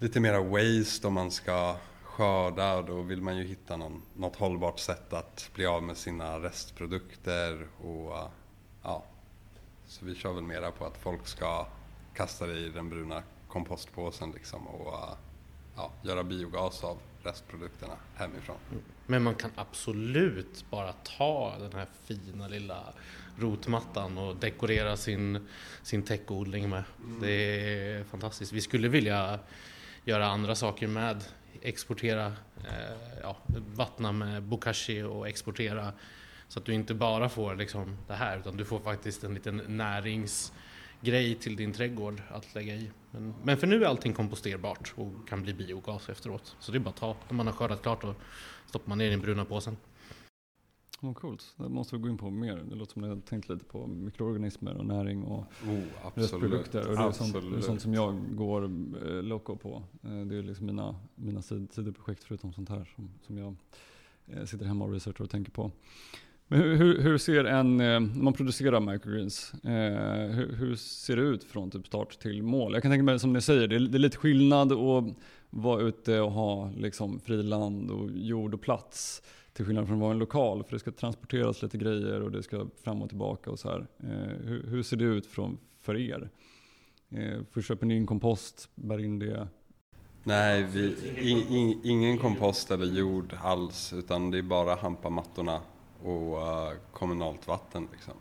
lite 0.00 0.20
mera 0.20 0.40
waste 0.40 1.06
om 1.06 1.14
man 1.14 1.30
ska 1.30 1.76
skörda 2.02 2.76
och 2.76 2.84
då 2.84 3.02
vill 3.02 3.22
man 3.22 3.36
ju 3.36 3.44
hitta 3.44 3.76
någon, 3.76 4.02
något 4.16 4.36
hållbart 4.36 4.78
sätt 4.78 5.12
att 5.12 5.50
bli 5.54 5.66
av 5.66 5.82
med 5.82 5.96
sina 5.96 6.40
restprodukter 6.40 7.66
och 7.80 8.30
ja. 8.82 9.04
Så 9.86 10.04
vi 10.04 10.14
kör 10.14 10.32
väl 10.32 10.42
mera 10.42 10.70
på 10.70 10.86
att 10.86 10.96
folk 10.96 11.26
ska 11.26 11.66
kasta 12.14 12.46
det 12.46 12.58
i 12.58 12.68
den 12.68 12.90
bruna 12.90 13.22
kompostpåsen 13.48 14.30
liksom 14.30 14.66
och 14.66 15.18
ja, 15.76 15.92
göra 16.02 16.24
biogas 16.24 16.84
av 16.84 16.98
restprodukterna 17.22 17.94
hemifrån. 18.14 18.56
Men 19.06 19.22
man 19.22 19.34
kan 19.34 19.50
absolut 19.54 20.64
bara 20.70 20.92
ta 20.92 21.54
den 21.58 21.72
här 21.72 21.86
fina 22.04 22.48
lilla 22.48 22.84
rotmattan 23.38 24.18
och 24.18 24.36
dekorera 24.36 24.96
sin, 24.96 25.48
sin 25.82 26.02
täckodling 26.02 26.70
med. 26.70 26.84
Mm. 27.04 27.20
Det 27.20 27.32
är 27.32 28.04
fantastiskt. 28.04 28.52
Vi 28.52 28.60
skulle 28.60 28.88
vilja 28.88 29.38
göra 30.04 30.26
andra 30.26 30.54
saker 30.54 30.86
med. 30.86 31.24
Exportera, 31.62 32.26
eh, 32.64 33.20
ja, 33.22 33.36
vattna 33.74 34.12
med 34.12 34.42
bokashi 34.42 35.02
och 35.02 35.28
exportera. 35.28 35.92
Så 36.48 36.58
att 36.58 36.64
du 36.64 36.74
inte 36.74 36.94
bara 36.94 37.28
får 37.28 37.56
liksom 37.56 37.96
det 38.08 38.14
här 38.14 38.38
utan 38.38 38.56
du 38.56 38.64
får 38.64 38.80
faktiskt 38.80 39.24
en 39.24 39.34
liten 39.34 39.62
näringsgrej 39.66 41.34
till 41.34 41.56
din 41.56 41.72
trädgård 41.72 42.22
att 42.30 42.54
lägga 42.54 42.74
i. 42.74 42.90
Men, 43.10 43.34
men, 43.42 43.56
för 43.56 43.66
nu 43.66 43.84
är 43.84 43.88
allting 43.88 44.12
komposterbart 44.12 44.92
och 44.96 45.28
kan 45.28 45.42
bli 45.42 45.54
biogas 45.54 46.08
efteråt. 46.08 46.56
Så 46.60 46.72
det 46.72 46.78
är 46.78 46.80
bara 46.80 46.90
att 46.90 46.96
ta 46.96 47.16
när 47.28 47.34
man 47.34 47.46
har 47.46 47.54
skördat 47.54 47.82
klart 47.82 48.04
och 48.04 48.14
stoppar 48.66 48.88
man 48.88 48.98
ner 48.98 49.06
i 49.06 49.10
den 49.10 49.20
bruna 49.20 49.44
påsen. 49.44 49.76
Vad 51.02 51.16
coolt. 51.16 51.54
Det 51.56 51.68
måste 51.68 51.96
vi 51.96 52.02
gå 52.02 52.08
in 52.08 52.18
på 52.18 52.30
mer. 52.30 52.56
Det 52.56 52.74
låter 52.74 52.92
som 52.92 53.02
att 53.02 53.08
ni 53.08 53.14
har 53.14 53.20
tänkt 53.20 53.48
lite 53.48 53.64
på 53.64 53.86
mikroorganismer 53.86 54.76
och 54.76 54.86
näring 54.86 55.24
och 55.24 55.44
oh, 55.66 55.80
restprodukter. 56.14 56.88
Och 56.88 56.96
det 56.96 57.02
är, 57.02 57.12
sånt, 57.12 57.32
det 57.32 57.56
är, 57.56 57.60
sånt, 57.60 57.82
som 57.82 57.94
jag 57.94 58.36
går 58.36 58.64
eh, 58.64 59.22
loco 59.22 59.56
på. 59.56 59.82
Eh, 60.02 60.20
det 60.20 60.36
är 60.36 60.42
liksom 60.42 60.66
mina, 60.66 60.96
mina 61.14 61.42
sid, 61.42 61.72
sidoprojekt 61.72 62.24
förutom 62.24 62.52
sånt 62.52 62.68
här 62.68 62.92
som, 62.96 63.10
som 63.26 63.38
jag 63.38 63.56
eh, 64.26 64.44
sitter 64.44 64.64
hemma 64.64 64.84
och 64.84 64.92
researchar 64.92 65.24
och 65.24 65.30
tänker 65.30 65.52
på. 65.52 65.70
Men 66.46 66.60
hur, 66.60 66.76
hur, 66.76 67.02
hur 67.02 67.18
ser 67.18 67.44
en, 67.44 67.80
eh, 67.80 68.00
man 68.00 68.32
producerar 68.32 68.80
microgreens, 68.80 69.52
hur, 69.62 70.56
hur, 70.56 70.76
ser 70.76 71.16
det 71.16 71.22
ut 71.22 71.44
från 71.44 71.70
typ 71.70 71.86
start 71.86 72.18
till 72.18 72.42
mål? 72.42 72.72
Jag 72.72 72.82
kan 72.82 72.90
tänka 72.90 73.04
mig 73.04 73.18
som 73.18 73.32
ni 73.32 73.40
säger, 73.40 73.68
det 73.68 73.76
är, 73.76 73.80
det 73.80 73.96
är 73.96 74.00
lite 74.00 74.16
skillnad 74.16 74.72
att 74.72 75.04
vara 75.50 75.80
ute 75.80 76.20
och 76.20 76.32
ha 76.32 76.70
liksom 76.70 77.20
friland 77.20 77.90
och 77.90 78.10
jord 78.14 78.54
och 78.54 78.60
plats 78.60 79.22
till 79.52 79.64
skillnad 79.64 79.86
från 79.86 79.96
att 79.96 80.00
vara 80.00 80.12
en 80.12 80.18
lokal, 80.18 80.64
för 80.64 80.72
det 80.72 80.78
ska 80.78 80.90
transporteras 80.90 81.62
lite 81.62 81.78
grejer 81.78 82.22
och 82.22 82.30
det 82.30 82.42
ska 82.42 82.66
fram 82.82 83.02
och 83.02 83.08
tillbaka 83.08 83.50
och 83.50 83.58
så 83.58 83.68
här. 83.68 83.86
Eh, 84.02 84.46
hur, 84.46 84.66
hur, 84.66 84.82
ser 84.82 84.96
det 84.96 85.04
ut 85.04 85.26
från, 85.26 85.58
för 85.80 85.96
er? 85.96 86.30
Eh, 87.10 87.44
för 87.50 87.62
köper 87.62 87.86
ni 87.86 87.96
in 87.96 88.06
kompost, 88.06 88.68
bär 88.74 88.98
in 88.98 89.18
det? 89.18 89.48
Nej, 90.24 90.62
vi, 90.62 90.96
in, 91.30 91.48
in, 91.48 91.80
ingen 91.84 92.18
kompost 92.18 92.70
eller 92.70 92.86
jord 92.86 93.36
alls, 93.42 93.92
utan 93.92 94.30
det 94.30 94.38
är 94.38 94.42
bara 94.42 94.74
hampamattorna 94.74 95.60
och 96.02 96.38
uh, 96.38 96.72
kommunalt 96.92 97.46
vatten. 97.46 97.88
Liksom. 97.92 98.14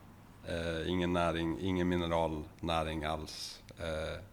Uh, 0.49 0.89
ingen 0.89 1.13
näring, 1.13 1.57
ingen 1.61 1.89
mineralnäring 1.89 3.03
alls. 3.03 3.63
Uh, 3.79 4.23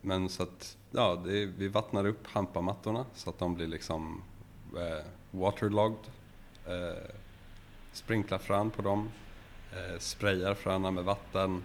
men 0.00 0.28
så 0.28 0.42
att, 0.42 0.76
ja, 0.90 1.22
det, 1.24 1.46
vi 1.46 1.68
vattnar 1.68 2.06
upp 2.06 2.26
hampamattorna 2.26 3.06
så 3.14 3.30
att 3.30 3.38
de 3.38 3.54
blir 3.54 3.66
liksom 3.66 4.22
waterlogged. 5.30 6.10
Eh, 6.66 7.14
sprinklar 7.92 8.38
frön 8.38 8.70
på 8.70 8.82
dem. 8.82 9.10
Eh, 9.72 9.98
sprayar 9.98 10.54
fröna 10.54 10.90
med 10.90 11.04
vatten. 11.04 11.62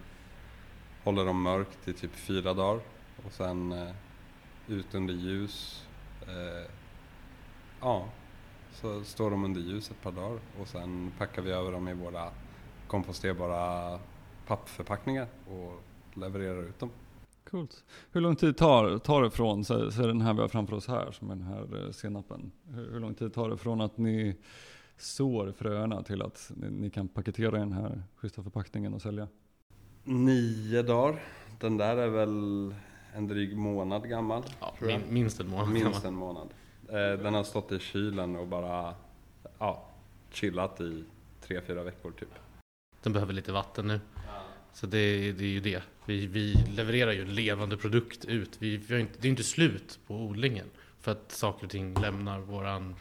Håller 1.03 1.25
dem 1.25 1.41
mörkt 1.41 1.87
i 1.87 1.93
typ 1.93 2.15
fyra 2.15 2.53
dagar. 2.53 2.81
Och 3.25 3.31
sen 3.31 3.71
eh, 3.71 3.91
ut 4.67 4.95
under 4.95 5.13
ljus. 5.13 5.85
Eh, 6.27 6.71
ja, 7.81 8.05
så 8.73 9.03
står 9.03 9.31
de 9.31 9.45
under 9.45 9.61
ljus 9.61 9.91
ett 9.91 10.01
par 10.01 10.11
dagar 10.11 10.39
och 10.59 10.67
sen 10.67 11.11
packar 11.17 11.41
vi 11.41 11.51
över 11.51 11.71
dem 11.71 11.87
i 11.87 11.93
våra 11.93 12.31
komposterbara 12.87 13.99
pappförpackningar 14.47 15.27
och 15.49 15.81
levererar 16.13 16.63
ut 16.63 16.79
dem. 16.79 16.89
Coolt. 17.51 17.83
Hur 18.11 18.21
lång 18.21 18.35
tid 18.35 18.57
tar, 18.57 18.97
tar 18.97 19.21
det 19.21 19.31
från, 19.31 19.65
så, 19.65 19.91
så 19.91 20.07
den 20.07 20.21
här 20.21 20.33
vi 20.33 20.41
har 20.41 20.47
framför 20.47 20.75
oss 20.75 20.87
här, 20.87 21.11
som 21.11 21.31
är 21.31 21.35
den 21.35 21.45
här 21.45 21.85
eh, 21.85 21.91
senapen. 21.91 22.51
Hur, 22.73 22.91
hur 22.91 22.99
lång 22.99 23.13
tid 23.13 23.33
tar 23.33 23.49
det 23.49 23.57
från 23.57 23.81
att 23.81 23.97
ni 23.97 24.35
sår 24.97 25.53
fröna 25.57 26.03
till 26.03 26.21
att 26.21 26.51
ni, 26.55 26.69
ni 26.69 26.89
kan 26.89 27.07
paketera 27.07 27.51
den 27.51 27.71
här 27.71 28.03
schyssta 28.15 28.43
förpackningen 28.43 28.93
och 28.93 29.01
sälja? 29.01 29.27
Nio 30.03 30.81
dagar. 30.81 31.23
Den 31.59 31.77
där 31.77 31.97
är 31.97 32.07
väl 32.07 32.75
en 33.13 33.27
dryg 33.27 33.57
månad 33.57 34.09
gammal. 34.09 34.43
Ja, 34.59 34.73
min, 34.81 35.01
minst 35.09 35.39
en 35.39 35.47
månad 35.47 35.69
Minst 35.69 36.05
en 36.05 36.15
månad. 36.15 36.47
Eh, 36.89 37.23
den 37.23 37.33
har 37.33 37.43
stått 37.43 37.71
i 37.71 37.79
kylen 37.79 38.35
och 38.35 38.47
bara 38.47 38.93
ja, 39.59 39.83
chillat 40.31 40.81
i 40.81 41.03
tre, 41.41 41.61
fyra 41.61 41.83
veckor 41.83 42.11
typ. 42.11 42.29
Den 43.03 43.13
behöver 43.13 43.33
lite 43.33 43.51
vatten 43.51 43.87
nu. 43.87 43.99
Så 44.75 44.85
det, 44.85 45.31
det, 45.31 45.43
är 45.43 45.49
ju 45.49 45.59
det. 45.59 45.83
Vi, 46.05 46.27
vi 46.27 46.53
levererar 46.75 47.11
ju 47.11 47.21
en 47.21 47.35
levande 47.35 47.77
produkt 47.77 48.25
ut. 48.25 48.57
Vi, 48.59 48.77
vi 48.77 48.99
inte, 48.99 49.13
det 49.21 49.27
är 49.27 49.29
inte 49.29 49.43
slut 49.43 49.99
på 50.07 50.15
odlingen 50.15 50.65
för 51.01 51.11
att 51.11 51.31
saker 51.31 51.65
och 51.65 51.71
ting 51.71 51.93
lämnar 51.93 52.39
våran, 52.39 52.95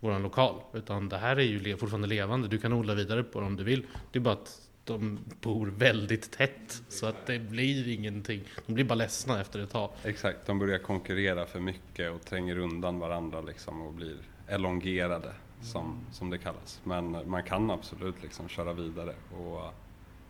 våran 0.00 0.22
lokal. 0.22 0.54
Utan 0.72 1.08
det 1.08 1.18
här 1.18 1.36
är 1.36 1.42
ju 1.42 1.76
fortfarande 1.76 2.08
levande. 2.08 2.48
Du 2.48 2.58
kan 2.58 2.72
odla 2.72 2.94
vidare 2.94 3.22
på 3.22 3.40
det 3.40 3.46
om 3.46 3.56
du 3.56 3.64
vill. 3.64 3.86
Det 4.12 4.18
är 4.18 4.20
bara 4.20 4.34
att 4.34 4.60
de 4.84 5.18
bor 5.40 5.66
väldigt 5.66 6.30
tätt 6.30 6.82
så 6.88 7.06
att 7.06 7.26
det 7.26 7.38
blir 7.38 7.88
ingenting. 7.88 8.42
De 8.66 8.72
blir 8.72 8.84
bara 8.84 8.94
ledsna 8.94 9.40
efter 9.40 9.58
ett 9.58 9.70
tag. 9.70 9.90
Exakt, 10.04 10.46
de 10.46 10.58
börjar 10.58 10.78
konkurrera 10.78 11.46
för 11.46 11.60
mycket 11.60 12.12
och 12.12 12.24
tränger 12.24 12.58
undan 12.58 12.98
varandra 12.98 13.40
liksom 13.40 13.82
och 13.82 13.92
blir 13.92 14.16
elongerade 14.48 15.32
som, 15.60 16.06
som 16.12 16.30
det 16.30 16.38
kallas. 16.38 16.80
Men 16.84 17.30
man 17.30 17.42
kan 17.42 17.70
absolut 17.70 18.22
liksom 18.22 18.48
köra 18.48 18.72
vidare. 18.72 19.14
Och 19.30 19.74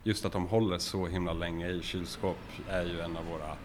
just 0.04 0.24
att 0.24 0.32
de 0.32 0.46
håller 0.46 0.78
så 0.78 1.06
himla 1.06 1.32
länge 1.32 1.68
i 1.68 1.82
kylskåp 1.82 2.38
är 2.68 2.84
ju 2.84 3.00
en 3.00 3.16
av 3.16 3.26
våra 3.26 3.56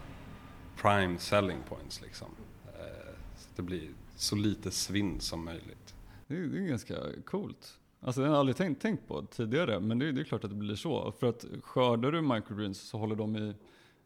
prime 0.76 1.18
selling 1.18 1.58
points 1.68 2.00
liksom. 2.02 2.28
Eh, 2.66 3.12
så 3.36 3.48
att 3.50 3.56
det 3.56 3.62
blir 3.62 3.90
så 4.16 4.36
lite 4.36 4.70
svinn 4.70 5.20
som 5.20 5.44
möjligt. 5.44 5.94
Det 6.26 6.34
är, 6.34 6.40
det 6.40 6.58
är 6.58 6.68
ganska 6.68 6.94
coolt. 7.24 7.78
Alltså 8.00 8.20
det 8.20 8.26
har 8.26 8.34
jag 8.34 8.40
aldrig 8.40 8.56
tänkt, 8.56 8.82
tänkt 8.82 9.08
på 9.08 9.22
tidigare, 9.22 9.80
men 9.80 9.98
det, 9.98 10.12
det, 10.12 10.20
är 10.20 10.24
klart 10.24 10.44
att 10.44 10.50
det 10.50 10.56
blir 10.56 10.76
så. 10.76 11.12
För 11.12 11.26
att 11.26 11.44
skördar 11.62 12.12
du 12.12 12.22
microgreens 12.22 12.80
så 12.80 12.98
håller 12.98 13.16
de 13.16 13.36
i, 13.36 13.54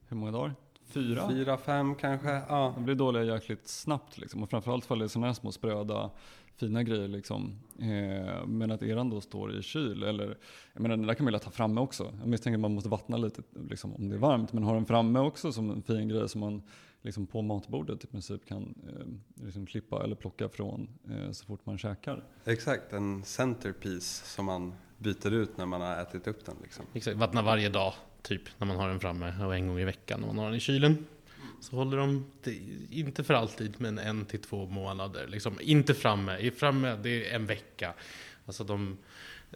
hur 0.08 0.16
många 0.16 0.32
dagar? 0.32 0.54
Fyra? 0.86 1.28
Fyra, 1.28 1.56
fem 1.56 1.94
kanske, 1.94 2.42
ja. 2.48 2.72
De 2.74 2.84
blir 2.84 2.94
dåliga 2.94 3.24
jäkligt 3.24 3.68
snabbt 3.68 4.18
liksom. 4.18 4.42
Och 4.42 4.50
framförallt 4.50 4.84
för 4.84 4.96
det 4.96 5.04
är 5.04 5.08
sådana 5.08 5.26
här 5.26 5.34
små 5.34 5.52
spröda 5.52 6.10
fina 6.56 6.82
grejer 6.82 7.08
liksom. 7.08 7.58
Eh, 7.78 8.46
men 8.46 8.70
att 8.70 8.82
eran 8.82 9.10
då 9.10 9.20
står 9.20 9.58
i 9.58 9.62
kyl, 9.62 10.02
eller 10.02 10.38
jag 10.72 10.82
menar 10.82 10.96
den 10.96 11.06
där 11.06 11.14
kan 11.14 11.24
man 11.24 11.32
ju 11.32 11.38
ta 11.38 11.50
framme 11.50 11.80
också. 11.80 12.12
Jag 12.18 12.28
misstänker 12.28 12.56
att 12.56 12.60
man 12.60 12.74
måste 12.74 12.88
vattna 12.88 13.16
lite 13.16 13.42
liksom, 13.68 13.94
om 13.94 14.08
det 14.08 14.14
är 14.14 14.18
varmt, 14.18 14.52
men 14.52 14.62
har 14.62 14.74
den 14.74 14.86
framme 14.86 15.18
också 15.18 15.52
som 15.52 15.70
en 15.70 15.82
fin 15.82 16.08
grej 16.08 16.28
som 16.28 16.40
man 16.40 16.62
liksom 17.02 17.26
på 17.26 17.42
matbordet 17.42 18.04
i 18.04 18.06
princip 18.06 18.46
kan 18.46 18.74
eh, 18.88 19.44
liksom 19.44 19.66
klippa 19.66 20.04
eller 20.04 20.16
plocka 20.16 20.48
från 20.48 20.88
eh, 21.10 21.30
så 21.30 21.44
fort 21.44 21.66
man 21.66 21.78
käkar. 21.78 22.24
Exakt, 22.44 22.92
en 22.92 23.24
centerpiece 23.24 24.34
som 24.34 24.44
man 24.44 24.72
byter 24.98 25.30
ut 25.30 25.56
när 25.56 25.66
man 25.66 25.80
har 25.80 25.96
ätit 25.96 26.26
upp 26.26 26.44
den. 26.44 26.56
Liksom. 26.62 26.84
Exakt, 26.92 27.16
vattna 27.16 27.42
varje 27.42 27.68
dag 27.68 27.92
typ 28.22 28.42
när 28.58 28.66
man 28.66 28.76
har 28.76 28.88
den 28.88 29.00
framme 29.00 29.44
och 29.46 29.54
en 29.54 29.68
gång 29.68 29.78
i 29.78 29.84
veckan 29.84 30.20
när 30.20 30.26
man 30.26 30.38
har 30.38 30.46
den 30.46 30.54
i 30.54 30.60
kylen. 30.60 31.06
Så 31.62 31.76
håller 31.76 31.96
de, 31.96 32.24
inte 32.90 33.24
för 33.24 33.34
alltid, 33.34 33.74
men 33.78 33.98
en 33.98 34.24
till 34.24 34.42
två 34.42 34.66
månader. 34.66 35.26
Liksom, 35.26 35.58
inte 35.60 35.94
framme, 35.94 36.50
framme 36.50 36.98
det 37.02 37.30
är 37.30 37.34
en 37.34 37.46
vecka. 37.46 37.92
Alltså 38.46 38.64
de, 38.64 38.98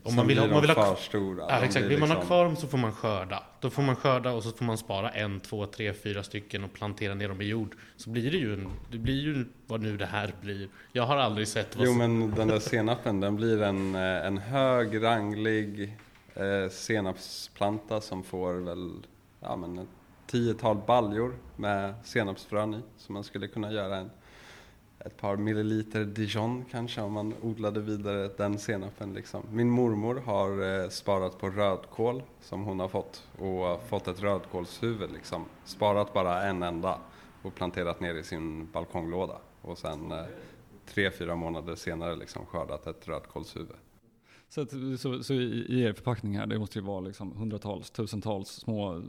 om 0.03 0.14
man 0.14 0.27
vill, 0.27 0.38
om 0.38 0.51
man 0.51 0.61
vill 0.61 0.71
ha 0.71 0.95
för 0.95 1.03
stora. 1.03 1.45
Ja, 1.49 1.61
exakt. 1.61 1.87
Vill 1.87 1.99
man 1.99 2.09
ha 2.09 2.14
liksom- 2.14 2.27
kvar 2.27 2.45
dem 2.45 2.57
så 2.57 2.66
får 2.66 2.79
man 2.79 2.92
skörda. 2.92 3.42
Då 3.61 3.71
får 3.71 3.83
man 3.83 3.97
skörda 3.97 4.31
och 4.31 4.42
så 4.42 4.51
får 4.51 4.64
man 4.64 4.79
spara 4.79 5.11
en, 5.11 5.40
två, 5.40 5.66
tre, 5.66 5.92
fyra 5.92 6.23
stycken 6.23 6.64
och 6.64 6.73
plantera 6.73 7.14
ner 7.14 7.29
dem 7.29 7.40
i 7.40 7.45
jord. 7.45 7.75
Så 7.97 8.11
blir 8.11 8.31
det 8.31 8.37
ju, 8.38 8.55
en, 8.55 8.69
det 8.90 8.99
blir 8.99 9.21
ju 9.23 9.45
vad 9.66 9.81
nu 9.81 9.97
det 9.97 10.07
här 10.07 10.35
blir. 10.40 10.69
Jag 10.92 11.07
har 11.07 11.16
aldrig 11.16 11.49
sett 11.49 11.77
vad 11.77 11.87
Jo, 11.87 11.92
men 11.92 12.35
den 12.35 12.49
där 12.49 12.59
senapen, 12.59 13.21
den 13.21 13.37
blir 13.37 13.62
en, 13.62 13.95
eh, 13.95 14.27
en 14.27 14.38
hög, 14.38 15.03
ranglig 15.03 15.97
eh, 16.35 16.71
senapsplanta 16.71 18.01
som 18.01 18.23
får 18.25 18.55
väl, 18.55 19.07
ja 19.40 19.57
men 19.57 19.87
tiotal 20.26 20.76
baljor 20.86 21.34
med 21.56 21.94
senapsfrön 22.04 22.74
i. 22.74 22.80
Så 22.96 23.12
man 23.12 23.24
skulle 23.24 23.48
kunna 23.48 23.72
göra 23.72 23.96
en 23.96 24.10
ett 25.06 25.16
par 25.16 25.36
milliliter 25.36 26.04
Dijon 26.04 26.64
kanske 26.70 27.00
om 27.00 27.12
man 27.12 27.34
odlade 27.42 27.80
vidare 27.80 28.30
den 28.36 28.58
senapen. 28.58 29.14
Liksom. 29.14 29.42
Min 29.50 29.70
mormor 29.70 30.22
har 30.26 30.82
eh, 30.82 30.88
sparat 30.88 31.38
på 31.38 31.50
rödkål 31.50 32.22
som 32.40 32.64
hon 32.64 32.80
har 32.80 32.88
fått 32.88 33.22
och 33.38 33.88
fått 33.88 34.08
ett 34.08 34.22
rödkålshuvud. 34.22 35.12
Liksom. 35.12 35.44
Sparat 35.64 36.12
bara 36.12 36.42
en 36.42 36.62
enda 36.62 36.98
och 37.42 37.54
planterat 37.54 38.00
ner 38.00 38.14
i 38.14 38.24
sin 38.24 38.70
balkonglåda 38.72 39.38
och 39.62 39.78
sen 39.78 40.12
eh, 40.12 40.24
tre, 40.86 41.10
fyra 41.10 41.34
månader 41.34 41.74
senare 41.74 42.16
liksom 42.16 42.46
skördat 42.46 42.86
ett 42.86 43.08
rödkålshuvud. 43.08 43.76
Så, 44.48 44.61
att, 44.61 44.70
så, 44.98 45.22
så 45.22 45.35
i, 45.35 45.66
i 45.68 45.82
er 45.82 45.92
förpackning 45.92 46.38
här, 46.38 46.46
det 46.46 46.59
måste 46.59 46.78
ju 46.78 46.85
vara 46.85 47.00
liksom 47.00 47.37
hundratals, 47.37 47.90
tusentals 47.90 48.48
små, 48.48 49.02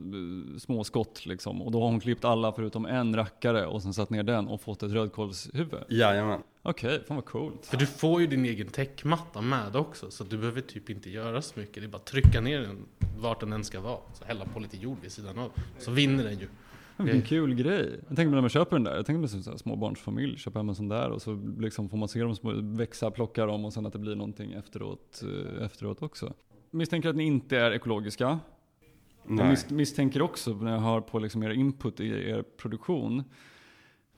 små 0.60 0.84
skott 0.84 1.26
liksom. 1.26 1.62
Och 1.62 1.72
då 1.72 1.82
har 1.82 1.90
hon 1.90 2.00
klippt 2.00 2.26
alla 2.26 2.52
förutom 2.52 2.86
en 2.86 3.16
rackare 3.16 3.66
och 3.66 3.82
sen 3.84 3.94
satt 3.94 4.10
ner 4.10 4.24
den 4.24 4.48
och 4.48 4.62
fått 4.62 4.84
ett 4.84 4.92
rödkålshuvud? 4.92 5.84
Jajamän. 5.90 6.42
Okej, 6.62 6.96
okay, 6.96 7.08
fan 7.08 7.16
vad 7.16 7.26
coolt. 7.26 7.66
För 7.66 7.78
du 7.78 7.86
får 7.86 8.22
ju 8.22 8.28
din 8.28 8.46
egen 8.46 8.68
täckmatta 8.68 9.42
med 9.42 9.76
också, 9.76 10.12
så 10.12 10.24
du 10.24 10.38
behöver 10.38 10.62
typ 10.62 10.90
inte 10.90 11.10
göra 11.10 11.42
så 11.42 11.60
mycket. 11.60 11.76
Det 11.76 11.86
är 11.86 11.88
bara 11.88 11.98
att 11.98 12.06
trycka 12.06 12.42
ner 12.42 12.62
den 12.62 12.86
vart 13.20 13.40
den 13.40 13.54
än 13.54 13.64
ska 13.64 13.82
vara. 13.82 14.00
Så 14.14 14.26
hälla 14.26 14.46
på 14.46 14.60
lite 14.60 14.78
jord 14.78 14.98
vid 15.02 15.12
sidan 15.12 15.40
av, 15.40 15.52
så 15.80 15.92
vinner 15.92 16.24
den 16.24 16.40
ju. 16.40 16.48
Vilken 17.04 17.22
kul 17.22 17.56
grej. 17.56 18.00
Jag 18.08 18.16
tänkte 18.18 18.36
när 18.36 18.42
man 18.42 18.50
köper 18.50 18.76
den 18.76 18.84
där, 18.84 18.96
jag 18.96 19.06
tänkte 19.06 19.20
mig 19.20 19.44
som 19.44 19.54
en 19.54 19.60
småbarnsfamilj, 19.60 20.38
köpa 20.38 20.60
hem 20.60 20.70
en 20.70 20.76
sån 20.76 20.90
där 20.90 21.10
och 21.10 21.22
så 21.22 21.40
liksom 21.60 21.90
får 21.90 21.98
man 21.98 22.08
se 22.08 22.22
dem 22.22 22.36
växa, 22.78 23.12
plocka 23.12 23.46
dem 23.46 23.66
och 23.66 23.74
sen 23.74 23.86
att 23.86 23.94
det 23.94 24.00
blir 24.00 24.16
någonting 24.16 24.54
efteråt, 24.54 25.24
eh, 25.24 25.66
efteråt 25.66 26.02
också. 26.02 26.34
Misstänker 26.72 27.10
att 27.10 27.16
ni 27.16 27.24
inte 27.24 27.58
är 27.58 27.72
ekologiska. 27.72 28.40
Nej. 29.24 29.58
Jag 29.70 29.72
misstänker 29.78 30.22
också 30.22 30.54
när 30.54 30.72
jag 30.72 30.80
hör 30.80 31.02
på 31.02 31.20
liksom 31.20 31.44
er 31.44 31.50
input 31.50 32.00
i 32.00 32.30
er 32.30 32.44
produktion. 32.58 33.24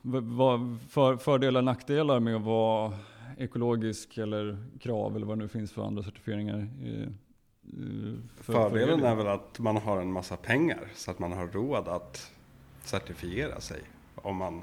Vad 0.02 0.78
för, 0.88 1.16
fördelar 1.16 1.60
och 1.60 1.64
nackdelar 1.64 2.20
med 2.20 2.36
att 2.36 2.42
vara 2.42 2.92
ekologisk 3.38 4.18
eller 4.18 4.58
krav 4.80 5.16
eller 5.16 5.26
vad 5.26 5.38
det 5.38 5.42
nu 5.42 5.48
finns 5.48 5.72
för 5.72 5.82
andra 5.82 6.02
certifieringar? 6.02 6.68
För, 8.36 8.52
Fördelen 8.52 9.00
för 9.00 9.06
är 9.06 9.14
väl 9.14 9.26
att 9.26 9.58
man 9.58 9.76
har 9.76 10.00
en 10.00 10.12
massa 10.12 10.36
pengar 10.36 10.88
så 10.94 11.10
att 11.10 11.18
man 11.18 11.32
har 11.32 11.48
råd 11.48 11.88
att 11.88 12.32
certifiera 12.84 13.60
sig 13.60 13.82
om 14.14 14.36
man 14.36 14.62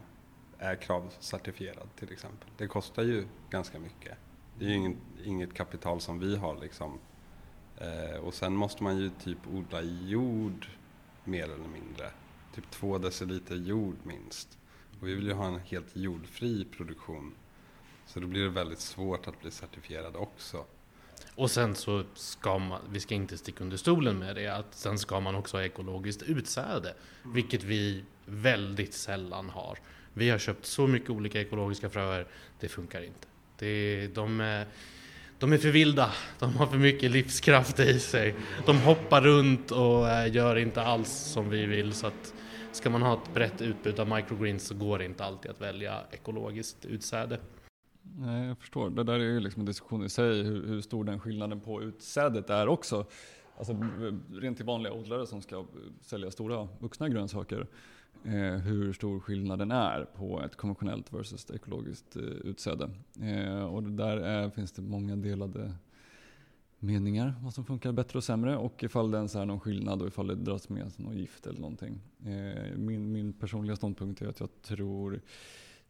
är 0.60 0.76
kravcertifierad 0.76 1.88
till 1.96 2.12
exempel. 2.12 2.50
Det 2.58 2.68
kostar 2.68 3.04
ju 3.04 3.28
ganska 3.50 3.80
mycket. 3.80 4.18
Det 4.60 4.66
är 4.66 4.70
ju 4.70 4.76
inget, 4.76 4.98
inget 5.26 5.54
kapital 5.54 6.02
som 6.02 6.20
vi 6.20 6.36
har 6.36 6.60
liksom. 6.60 7.00
Eh, 7.78 8.20
och 8.20 8.34
sen 8.34 8.56
måste 8.56 8.84
man 8.84 8.98
ju 8.98 9.10
typ 9.10 9.38
odla 9.54 9.82
jord 9.82 10.68
mer 11.24 11.44
eller 11.44 11.68
mindre. 11.68 12.12
Typ 12.56 12.72
två 12.72 12.98
deciliter 12.98 13.56
jord 13.56 13.96
minst. 14.04 14.58
Och 15.02 15.08
vi 15.08 15.16
vill 15.16 15.28
ju 15.28 15.34
ha 15.34 15.46
en 15.46 15.60
helt 15.60 15.96
jordfri 15.96 16.66
produktion. 16.66 17.36
Så 18.06 18.20
då 18.20 18.28
blir 18.28 18.44
det 18.44 18.50
väldigt 18.50 18.80
svårt 18.80 19.28
att 19.28 19.42
bli 19.42 19.52
certifierad 19.52 20.16
också. 20.16 20.66
Och 21.36 21.52
sen 21.52 21.76
så 21.76 22.04
ska 22.14 22.58
man, 22.58 22.82
vi 22.90 23.00
ska 23.00 23.16
inte 23.16 23.38
sticka 23.38 23.64
under 23.64 23.78
stolen 23.78 24.20
med 24.20 24.36
det, 24.36 24.48
att 24.48 24.76
sen 24.76 25.00
ska 25.00 25.20
man 25.20 25.36
också 25.36 25.58
ha 25.58 25.64
ekologiskt 25.64 26.22
utsäde. 26.22 26.94
Mm. 27.24 27.36
Vilket 27.36 27.64
vi 27.64 28.04
väldigt 28.26 28.94
sällan 28.94 29.50
har. 29.50 29.78
Vi 30.14 30.30
har 30.30 30.38
köpt 30.38 30.66
så 30.66 30.88
mycket 30.88 31.10
olika 31.10 31.42
ekologiska 31.42 31.90
fröer, 31.90 32.28
det 32.60 32.68
funkar 32.68 33.02
inte. 33.02 33.28
Det, 33.58 34.08
de, 34.08 34.42
är, 34.42 34.66
de 35.40 35.54
är 35.54 35.58
för 35.58 35.70
vilda, 35.70 36.12
de 36.40 36.56
har 36.56 36.68
för 36.68 36.78
mycket 36.78 37.12
livskraft 37.12 37.80
i 37.80 38.00
sig. 38.00 38.36
De 38.66 38.78
hoppar 38.78 39.22
runt 39.22 39.72
och 39.72 40.10
eh, 40.10 40.36
gör 40.36 40.56
inte 40.56 40.82
alls 40.82 41.10
som 41.10 41.50
vi 41.50 41.66
vill. 41.66 41.94
Så 41.94 42.08
att 42.08 42.34
ska 42.72 42.90
man 42.90 43.02
ha 43.02 43.14
ett 43.14 43.34
brett 43.34 43.62
utbud 43.62 44.00
av 44.00 44.08
microgreens 44.08 44.68
så 44.68 44.76
går 44.76 45.00
det 45.00 45.06
inte 45.06 45.26
alltid 45.26 45.52
att 45.52 45.62
välja 45.62 46.02
ekologiskt 46.12 46.86
utsäde. 46.86 47.40
Nej, 48.15 48.48
jag 48.48 48.58
förstår. 48.58 48.89
Det 48.89 49.04
där 49.04 49.13
är 49.13 49.20
ju 49.24 49.39
liksom 49.39 49.60
en 49.60 49.65
diskussion 49.65 50.06
i 50.06 50.10
sig, 50.10 50.43
hur, 50.43 50.67
hur 50.67 50.82
stor 50.82 51.04
den 51.04 51.20
skillnaden 51.20 51.60
på 51.60 51.82
utsädet 51.82 52.50
är 52.50 52.67
också. 52.67 53.06
Alltså 53.58 53.78
rent 54.32 54.58
till 54.58 54.65
vanliga 54.65 54.93
odlare 54.93 55.28
som 55.28 55.41
ska 55.41 55.65
sälja 56.02 56.32
stora 56.32 56.67
vuxna 56.80 57.10
grönsaker. 57.10 57.67
Eh, 58.24 58.58
hur 58.58 58.93
stor 58.93 59.20
skillnaden 59.20 59.72
är 59.72 60.06
på 60.06 60.41
ett 60.41 60.56
konventionellt 60.56 61.13
versus 61.13 61.43
ett 61.43 61.56
ekologiskt 61.56 62.15
eh, 62.15 62.24
utsäde. 62.24 62.89
Eh, 63.22 63.63
och 63.63 63.84
där 63.84 64.17
är, 64.17 64.50
finns 64.50 64.72
det 64.72 64.82
många 64.82 65.15
delade 65.15 65.74
meningar 66.80 67.34
vad 67.43 67.54
som 67.54 67.65
funkar 67.65 67.91
bättre 67.91 68.17
och 68.17 68.24
sämre 68.24 68.58
och 68.58 68.84
ifall 68.84 69.12
det 69.12 69.17
ens 69.17 69.36
är 69.36 69.46
någon 69.46 69.60
skillnad 69.60 70.02
och 70.02 70.08
ifall 70.08 70.28
det 70.28 70.36
dras 70.36 70.70
med 70.70 70.91
något 70.98 71.15
gift 71.15 71.48
eller 71.48 71.60
någonting. 71.60 72.00
Eh, 72.26 72.78
min, 72.78 73.12
min 73.12 73.34
personliga 73.34 73.76
ståndpunkt 73.76 74.22
är 74.22 74.28
att 74.28 74.39
jag 74.39 74.50
tror 74.62 75.22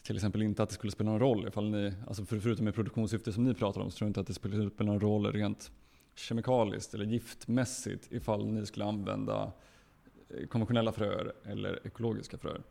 till 0.08 0.16
exempel 0.16 0.42
inte 0.42 0.64
att 0.64 0.70
det 0.70 0.76
skulle 0.76 0.92
spela 0.92 1.10
någon 1.12 1.20
roll 1.20 1.48
ifall 1.48 1.70
ni, 1.70 1.94
alltså 2.08 2.26
för, 2.26 2.40
förutom 2.40 2.68
i 2.68 2.72
produktionssyfte 2.72 3.32
som 3.34 3.44
ni 3.44 3.54
pratar 3.54 3.82
om, 3.82 3.92
så 3.92 3.98
tror 3.98 4.06
jag 4.06 4.10
inte 4.10 4.20
att 4.20 4.28
det 4.28 4.34
skulle 4.34 4.70
spela 4.70 4.92
någon 4.92 5.02
roll 5.02 5.32
rent 5.32 5.72
kemikaliskt 6.16 6.94
eller 6.94 7.06
giftmässigt 7.06 8.08
ifall 8.12 8.48
ni 8.48 8.66
skulle 8.66 8.86
använda 8.86 9.52
eh, 10.30 10.48
konventionella 10.48 10.92
fröer 10.92 11.34
eller 11.46 11.88
ekologiska 11.88 12.38
fröer. 12.38 12.62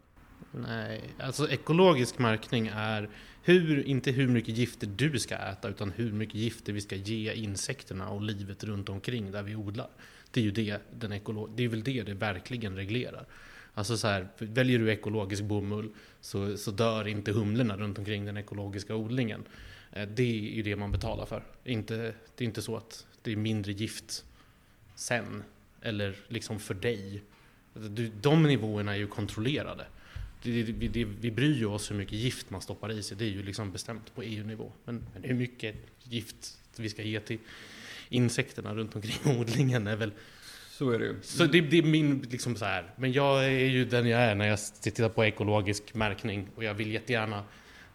Nej, 0.53 1.03
alltså 1.19 1.51
ekologisk 1.51 2.19
märkning 2.19 2.71
är 2.75 3.11
hur, 3.43 3.87
inte 3.87 4.11
hur 4.11 4.29
mycket 4.29 4.57
gifter 4.57 4.89
du 4.97 5.19
ska 5.19 5.37
äta 5.37 5.69
utan 5.69 5.91
hur 5.91 6.13
mycket 6.13 6.35
gifter 6.35 6.73
vi 6.73 6.81
ska 6.81 6.97
ge 6.97 7.33
insekterna 7.33 8.11
och 8.11 8.23
livet 8.23 8.65
runt 8.65 8.89
omkring 8.89 9.31
där 9.31 9.43
vi 9.43 9.57
odlar. 9.57 9.89
Det 10.31 10.41
är 10.41 10.45
ju 10.45 10.51
det, 10.51 10.83
den 10.99 11.13
ekolo- 11.13 11.53
det 11.57 11.65
är 11.65 11.69
väl 11.69 11.85
det 11.85 12.03
det 12.03 12.15
verkligen 12.15 12.77
reglerar. 12.77 13.27
Alltså 13.77 13.97
så 13.97 14.07
här, 14.07 14.29
väljer 14.39 14.79
du 14.79 14.93
ekologisk 14.93 15.43
bomull 15.43 15.91
så, 16.21 16.57
så 16.57 16.71
dör 16.71 17.09
inte 17.09 17.33
humlorna 17.33 17.77
runt 17.77 17.99
omkring 17.99 18.25
den 18.25 18.37
ekologiska 18.37 18.95
odlingen. 18.95 19.45
Eh, 19.93 20.09
det 20.09 20.23
är 20.23 20.55
ju 20.55 20.63
det 20.63 20.77
man 20.77 20.93
betalar 20.93 21.27
för. 21.27 21.43
Inte, 21.65 21.97
det 22.37 22.45
är 22.45 22.47
inte 22.47 22.63
så 22.63 22.77
att 22.77 23.07
det 23.23 23.33
är 23.33 23.37
mindre 23.37 23.73
gift 23.73 24.25
sen, 24.95 25.43
eller 25.83 26.17
liksom 26.29 26.61
för 26.61 26.75
dig. 26.75 27.23
De 28.21 28.43
nivåerna 28.43 28.95
är 28.95 28.99
ju 28.99 29.07
kontrollerade. 29.07 29.87
Det, 30.43 30.63
det, 30.63 30.89
det, 30.89 31.05
vi 31.05 31.31
bryr 31.31 31.57
ju 31.57 31.67
oss 31.67 31.91
hur 31.91 31.97
mycket 31.97 32.19
gift 32.19 32.51
man 32.51 32.63
stoppar 32.63 32.93
i 32.93 33.03
sig, 33.03 33.17
det 33.17 33.25
är 33.25 33.31
ju 33.31 33.43
liksom 33.43 33.73
bestämt 33.73 34.15
på 34.15 34.23
EU-nivå. 34.23 34.73
Men, 34.85 35.07
men 35.15 35.25
hur 35.25 35.35
mycket 35.35 35.77
gift 36.03 36.59
vi 36.77 36.89
ska 36.89 37.03
ge 37.03 37.21
till 37.21 37.39
insekterna 38.09 38.75
runt 38.75 38.97
omkring 38.97 39.39
odlingen 39.41 39.87
är 39.87 39.97
väl 39.97 40.13
så 40.79 40.91
är 40.91 40.99
det 40.99 41.05
ju. 41.05 41.17
Så 41.23 41.45
det, 41.45 41.61
det, 41.61 41.79
är 41.79 41.83
min, 41.83 42.27
liksom 42.31 42.57
så 42.57 42.65
här. 42.65 42.91
Men 42.97 43.13
jag 43.13 43.45
är 43.45 43.67
ju 43.67 43.85
den 43.85 44.09
jag 44.09 44.21
är 44.21 44.35
när 44.35 44.49
jag 44.49 44.59
tittar 44.81 45.09
på 45.09 45.25
ekologisk 45.25 45.95
märkning 45.95 46.49
och 46.55 46.65
jag 46.65 46.75
vill 46.75 46.93
jättegärna, 46.93 47.45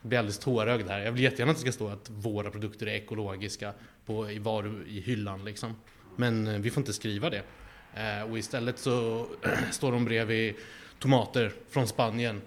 jag 0.01 0.09
blir 0.09 0.19
alldeles 0.19 0.39
tårögd 0.39 0.87
här, 0.87 0.99
jag 0.99 1.11
vill 1.11 1.23
jättegärna 1.23 1.51
att 1.51 1.57
det 1.57 1.61
ska 1.61 1.71
stå 1.71 1.87
att 1.87 2.09
våra 2.09 2.51
produkter 2.51 2.87
är 2.87 2.91
ekologiska 2.91 3.73
på, 4.05 4.31
i 4.31 4.39
varu 4.39 4.85
i 4.87 5.01
hyllan 5.01 5.45
liksom. 5.45 5.75
Men 6.15 6.47
eh, 6.47 6.59
vi 6.59 6.71
får 6.71 6.81
inte 6.81 6.93
skriva 6.93 7.29
det. 7.29 7.43
Eh, 7.95 8.31
och 8.31 8.39
istället 8.39 8.79
så 8.79 9.27
står 9.71 9.91
de 9.91 10.05
bredvid 10.05 10.55
tomater 10.99 11.51
från 11.69 11.87
Spanien 11.87 12.41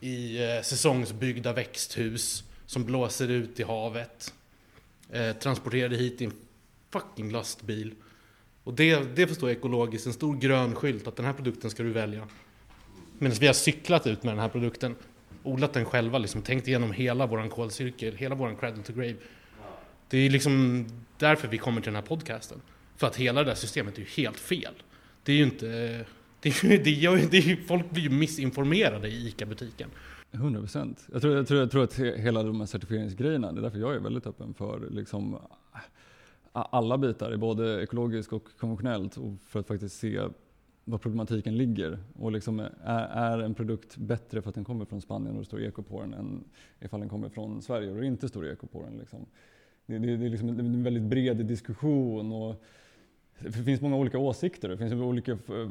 i 0.00 0.42
eh, 0.42 0.62
säsongsbyggda 0.62 1.52
växthus 1.52 2.44
som 2.66 2.84
blåser 2.84 3.28
ut 3.28 3.60
i 3.60 3.62
havet. 3.62 4.34
Eh, 5.10 5.32
transporterade 5.32 5.96
hit 5.96 6.20
i 6.20 6.24
en 6.24 6.32
fucking 6.90 7.32
lastbil. 7.32 7.94
Och 8.70 8.76
det, 8.76 9.16
det 9.16 9.26
får 9.26 9.34
stå 9.34 9.48
ekologiskt, 9.48 10.06
en 10.06 10.12
stor 10.12 10.36
grön 10.36 10.74
skylt 10.74 11.06
att 11.06 11.16
den 11.16 11.26
här 11.26 11.32
produkten 11.32 11.70
ska 11.70 11.82
du 11.82 11.92
välja. 11.92 12.26
Medan 13.18 13.36
vi 13.40 13.46
har 13.46 13.54
cyklat 13.54 14.06
ut 14.06 14.22
med 14.22 14.32
den 14.32 14.38
här 14.38 14.48
produkten, 14.48 14.94
odlat 15.42 15.72
den 15.72 15.84
själva, 15.84 16.18
liksom, 16.18 16.42
tänkt 16.42 16.68
igenom 16.68 16.92
hela 16.92 17.26
vår 17.26 17.48
kolcirkel, 17.48 18.16
hela 18.16 18.34
vår 18.34 18.56
cradle 18.60 18.82
to 18.82 18.92
grave. 18.92 19.14
Det 20.08 20.18
är 20.18 20.30
liksom 20.30 20.86
därför 21.18 21.48
vi 21.48 21.58
kommer 21.58 21.80
till 21.80 21.92
den 21.92 22.02
här 22.02 22.08
podcasten. 22.08 22.60
För 22.96 23.06
att 23.06 23.16
hela 23.16 23.44
det 23.44 23.50
där 23.50 23.54
systemet 23.54 23.94
är 23.94 24.00
ju 24.00 24.06
helt 24.06 24.38
fel. 24.38 24.74
Det 25.22 25.32
är 25.32 25.36
ju 25.36 25.44
inte... 25.44 25.66
Det 26.42 26.48
är, 26.48 26.84
det 26.84 26.90
gör, 26.90 27.20
det 27.30 27.36
är, 27.36 27.66
folk 27.66 27.90
blir 27.90 28.02
ju 28.02 28.10
missinformerade 28.10 29.08
i 29.08 29.28
ICA-butiken. 29.28 29.90
100 30.32 30.60
procent. 30.60 31.06
Jag 31.12 31.22
tror, 31.22 31.36
jag, 31.36 31.48
tror, 31.48 31.60
jag 31.60 31.70
tror 31.70 31.84
att 31.84 31.98
hela 31.98 32.42
de 32.42 32.60
här 32.60 32.66
certifieringsgrejerna, 32.66 33.52
det 33.52 33.60
är 33.60 33.62
därför 33.62 33.78
jag 33.78 33.94
är 33.94 33.98
väldigt 33.98 34.26
öppen 34.26 34.54
för 34.54 34.90
liksom 34.90 35.38
alla 36.52 36.98
bitar, 36.98 37.36
både 37.36 37.82
ekologiskt 37.82 38.32
och 38.32 38.48
konventionellt, 38.58 39.18
för 39.46 39.60
att 39.60 39.66
faktiskt 39.66 39.98
se 39.98 40.20
var 40.84 40.98
problematiken 40.98 41.56
ligger. 41.56 41.98
Och 42.18 42.32
liksom 42.32 42.60
eh, 42.60 42.66
är, 42.84 43.08
är, 43.08 43.38
en 43.38 43.54
produkt 43.54 43.96
bättre 43.96 44.42
för 44.42 44.48
att 44.48 44.54
den 44.54 44.64
kommer 44.64 44.84
från 44.84 45.00
Spanien 45.00 45.34
och 45.34 45.38
det 45.38 45.46
står 45.46 45.62
eko 45.62 45.82
på 45.82 46.00
den 46.00 46.14
än 46.14 46.44
ifall 46.80 47.00
den 47.00 47.08
kommer 47.08 47.28
från 47.28 47.62
Sverige 47.62 47.90
och 47.90 48.00
det 48.00 48.06
inte 48.06 48.28
står 48.28 48.46
eko 48.46 48.66
på 48.66 48.82
den. 48.82 48.98
Liksom. 48.98 49.26
Det, 49.86 49.98
det, 49.98 50.16
det, 50.16 50.26
är 50.26 50.30
liksom 50.30 50.48
en 50.48 50.82
väldigt 50.82 51.02
bred 51.02 51.46
diskussion. 51.46 52.32
Och 52.32 52.62
det 53.42 53.52
finns 53.64 53.80
många 53.80 53.96
olika 53.96 54.18
åsikter. 54.18 54.68
Det 54.68 54.76
finns 54.76 54.92
olika 54.92 55.32
eh, 55.32 55.70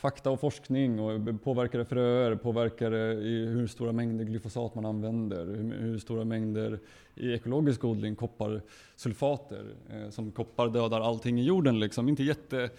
fakta 0.00 0.30
och 0.30 0.40
forskning. 0.40 1.00
Och 1.00 1.42
påverkar 1.44 1.78
det 1.78 1.84
fröer? 1.84 2.36
Påverkar 2.36 2.90
det 2.90 3.12
i 3.12 3.46
hur 3.46 3.66
stora 3.66 3.92
mängder 3.92 4.24
glyfosat 4.24 4.74
man 4.74 4.84
använder? 4.84 5.46
Hur, 5.80 5.98
stora 5.98 6.24
mängder 6.24 6.78
i 7.14 7.32
ekologisk 7.32 7.84
odling 7.84 8.16
kopparsulfater? 8.16 9.64
Eh, 9.90 10.10
som 10.10 10.30
koppar 10.30 10.68
dödar 10.68 11.00
allting 11.00 11.40
i 11.40 11.44
jorden. 11.44 11.80
Liksom. 11.80 12.08
Inte 12.08 12.22
jätte 12.22 12.70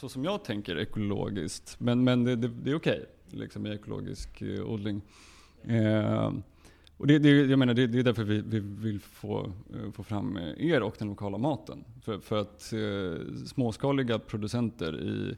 så 0.00 0.08
som 0.08 0.24
jag 0.24 0.44
tänker 0.44 0.76
ekologiskt. 0.76 1.80
Men, 1.80 2.04
men 2.04 2.24
det, 2.24 2.36
det, 2.36 2.48
det 2.48 2.70
är 2.70 2.74
okej 2.74 3.04
okay, 3.28 3.40
liksom, 3.40 3.66
i 3.66 3.70
ekologisk 3.70 4.42
eh, 4.42 4.70
odling. 4.70 5.02
Eh, 5.64 6.32
och 7.00 7.06
det, 7.06 7.18
det, 7.18 7.30
jag 7.30 7.58
menar, 7.58 7.74
det, 7.74 7.86
det 7.86 7.98
är 7.98 8.02
därför 8.02 8.24
vi, 8.24 8.40
vi 8.40 8.60
vill 8.60 9.00
få, 9.00 9.52
eh, 9.74 9.90
få 9.92 10.02
fram 10.02 10.36
eh, 10.36 10.66
er 10.66 10.82
och 10.82 10.94
den 10.98 11.08
lokala 11.08 11.38
maten. 11.38 11.84
För, 12.02 12.18
för 12.18 12.40
att 12.40 12.72
eh, 12.72 13.44
småskaliga 13.46 14.18
producenter 14.18 15.00
i, 15.00 15.36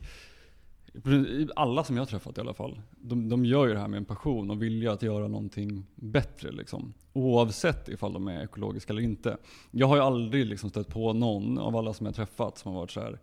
i, 1.11 1.48
alla 1.57 1.85
som 1.85 1.96
jag 1.96 2.01
har 2.01 2.07
träffat 2.07 2.38
i 2.38 2.40
alla 2.40 2.55
fall, 2.55 2.81
de, 3.01 3.29
de 3.29 3.44
gör 3.44 3.66
ju 3.66 3.72
det 3.72 3.79
här 3.79 3.88
med 3.88 3.98
en 3.98 4.05
passion 4.05 4.51
och 4.51 4.62
vilja 4.62 4.92
att 4.92 5.03
göra 5.03 5.29
någonting 5.29 5.87
bättre. 5.94 6.53
Liksom. 6.53 6.94
Oavsett 7.12 7.88
ifall 7.88 8.12
de 8.12 8.29
är 8.29 8.44
ekologiska 8.44 8.92
eller 8.92 9.03
inte. 9.03 9.37
Jag 9.70 9.87
har 9.87 9.96
ju 9.96 10.03
aldrig 10.03 10.46
liksom 10.46 10.70
stött 10.70 10.88
på 10.88 11.12
någon 11.12 11.59
av 11.59 11.77
alla 11.77 11.92
som 11.94 12.07
jag 12.07 12.14
träffat 12.14 12.59
som 12.59 12.72
har 12.72 12.81
varit 12.81 12.90
så 12.90 13.01
här 13.01 13.18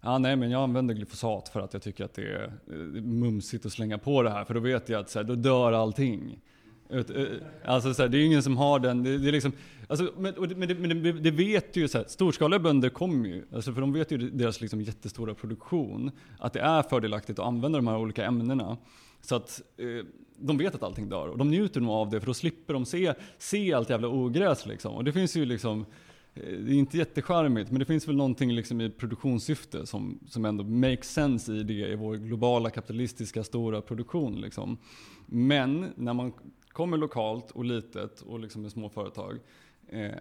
ah, 0.00 0.18
nej, 0.18 0.36
men 0.36 0.50
jag 0.50 0.62
använder 0.62 0.94
glyfosat 0.94 1.48
för 1.48 1.60
att 1.60 1.72
jag 1.72 1.82
tycker 1.82 2.04
att 2.04 2.18
eh, 2.18 2.24
det 2.24 2.98
är 2.98 3.02
mumsigt 3.02 3.66
att 3.66 3.72
slänga 3.72 3.98
på 3.98 4.22
det 4.22 4.30
här. 4.30 4.44
För 4.44 4.54
då 4.54 4.60
vet 4.60 4.88
jag 4.88 5.00
att 5.00 5.10
så 5.10 5.18
här, 5.18 5.24
då 5.24 5.34
dör 5.34 5.72
allting. 5.72 6.40
Eh, 6.90 7.04
alltså 7.64 7.94
så 7.94 8.02
här, 8.02 8.08
det 8.08 8.18
är 8.18 8.24
ingen 8.24 8.42
som 8.42 8.56
har 8.56 8.78
den, 8.78 9.02
det, 9.02 9.18
det 9.18 9.28
är 9.28 9.32
liksom, 9.32 9.52
alltså, 9.88 10.12
men, 10.18 10.34
men, 10.38 10.68
det, 10.68 10.74
men 10.74 11.02
det, 11.02 11.12
det, 11.12 11.30
vet 11.30 11.76
ju 11.76 11.88
så 11.88 11.98
här, 11.98 12.04
storskaliga 12.08 12.58
bönder 12.58 12.88
kommer 12.88 13.28
ju, 13.28 13.44
alltså 13.54 13.72
för 13.72 13.80
de 13.80 13.92
vet 13.92 14.10
ju 14.10 14.18
deras 14.18 14.60
liksom 14.60 14.80
jättestora 14.80 15.34
produktion, 15.34 16.10
att 16.38 16.52
det 16.52 16.60
är 16.60 16.82
fördelaktigt 16.82 17.38
att 17.38 17.46
använda 17.46 17.78
de 17.78 17.86
här 17.86 17.96
olika 17.96 18.24
ämnena. 18.24 18.76
Så 19.20 19.34
att 19.34 19.62
eh, 19.76 20.06
de 20.38 20.58
vet 20.58 20.74
att 20.74 20.82
allting 20.82 21.08
dör 21.08 21.28
och 21.28 21.38
de 21.38 21.50
njuter 21.50 21.80
nog 21.80 21.90
av 21.90 22.10
det 22.10 22.20
för 22.20 22.26
då 22.26 22.34
slipper 22.34 22.74
de 22.74 22.86
se, 22.86 23.14
se 23.38 23.72
allt 23.72 23.90
jävla 23.90 24.08
ogräs 24.08 24.66
liksom. 24.66 24.94
Och 24.94 25.04
det 25.04 25.12
finns 25.12 25.36
ju 25.36 25.44
liksom, 25.44 25.80
eh, 25.80 25.86
det 26.36 26.72
är 26.72 26.78
inte 26.78 26.98
jättecharmigt, 26.98 27.70
men 27.70 27.78
det 27.78 27.84
finns 27.84 28.08
väl 28.08 28.16
någonting 28.16 28.52
liksom 28.52 28.80
i 28.80 28.90
produktionssyfte 28.90 29.86
som, 29.86 30.18
som 30.28 30.44
ändå 30.44 30.64
makes 30.64 31.12
sense 31.12 31.52
i 31.52 31.62
det, 31.62 31.72
i 31.72 31.94
vår 31.94 32.16
globala 32.16 32.70
kapitalistiska 32.70 33.44
stora 33.44 33.80
produktion. 33.82 34.40
Liksom. 34.40 34.78
Men 35.26 35.92
när 35.96 36.14
man 36.14 36.32
kommer 36.68 36.96
lokalt 36.96 37.50
och 37.50 37.64
litet 37.64 38.20
och 38.20 38.40
liksom 38.40 38.62
med 38.62 38.72
små 38.72 38.88
företag. 38.88 39.38
Eh, 39.88 40.14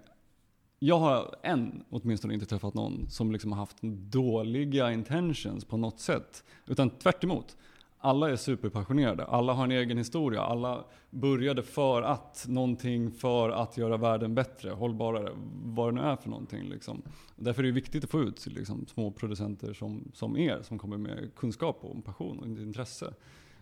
jag 0.80 1.00
har 1.00 1.36
än 1.44 1.84
åtminstone 1.90 2.34
inte 2.34 2.46
träffat 2.46 2.74
någon 2.74 3.10
som 3.10 3.32
liksom 3.32 3.52
har 3.52 3.60
haft 3.60 3.78
dåliga 4.12 4.92
intentions 4.92 5.66
på 5.66 5.78
något 5.78 6.00
sätt. 6.00 6.44
Utan 6.66 6.90
tvärt 6.90 7.24
emot. 7.24 7.58
Alla 8.06 8.30
är 8.30 8.36
superpassionerade, 8.36 9.26
alla 9.26 9.54
har 9.54 9.64
en 9.64 9.72
egen 9.72 9.98
historia, 9.98 10.42
alla 10.42 10.84
började 11.10 11.64
för 11.64 12.02
att, 12.02 12.46
någonting 12.48 13.12
för 13.12 13.50
att 13.50 13.78
göra 13.78 13.98
världen 13.98 14.36
bättre, 14.36 14.70
hållbarare, 14.70 15.32
vad 15.64 15.88
det 15.88 16.02
nu 16.02 16.08
är 16.08 16.16
för 16.16 16.30
någonting. 16.30 16.70
Liksom. 16.70 17.02
Därför 17.36 17.64
är 17.64 17.68
det 17.68 17.74
viktigt 17.74 18.04
att 18.04 18.10
få 18.10 18.22
ut 18.22 18.48
liksom, 18.48 18.86
små 18.88 19.12
producenter 19.12 19.74
som, 19.74 20.12
som 20.14 20.38
er, 20.38 20.62
som 20.64 20.80
kommer 20.80 20.98
med 20.98 21.36
kunskap 21.36 21.78
och 21.82 22.06
passion 22.06 22.40
och 22.40 22.48
intresse 22.48 23.14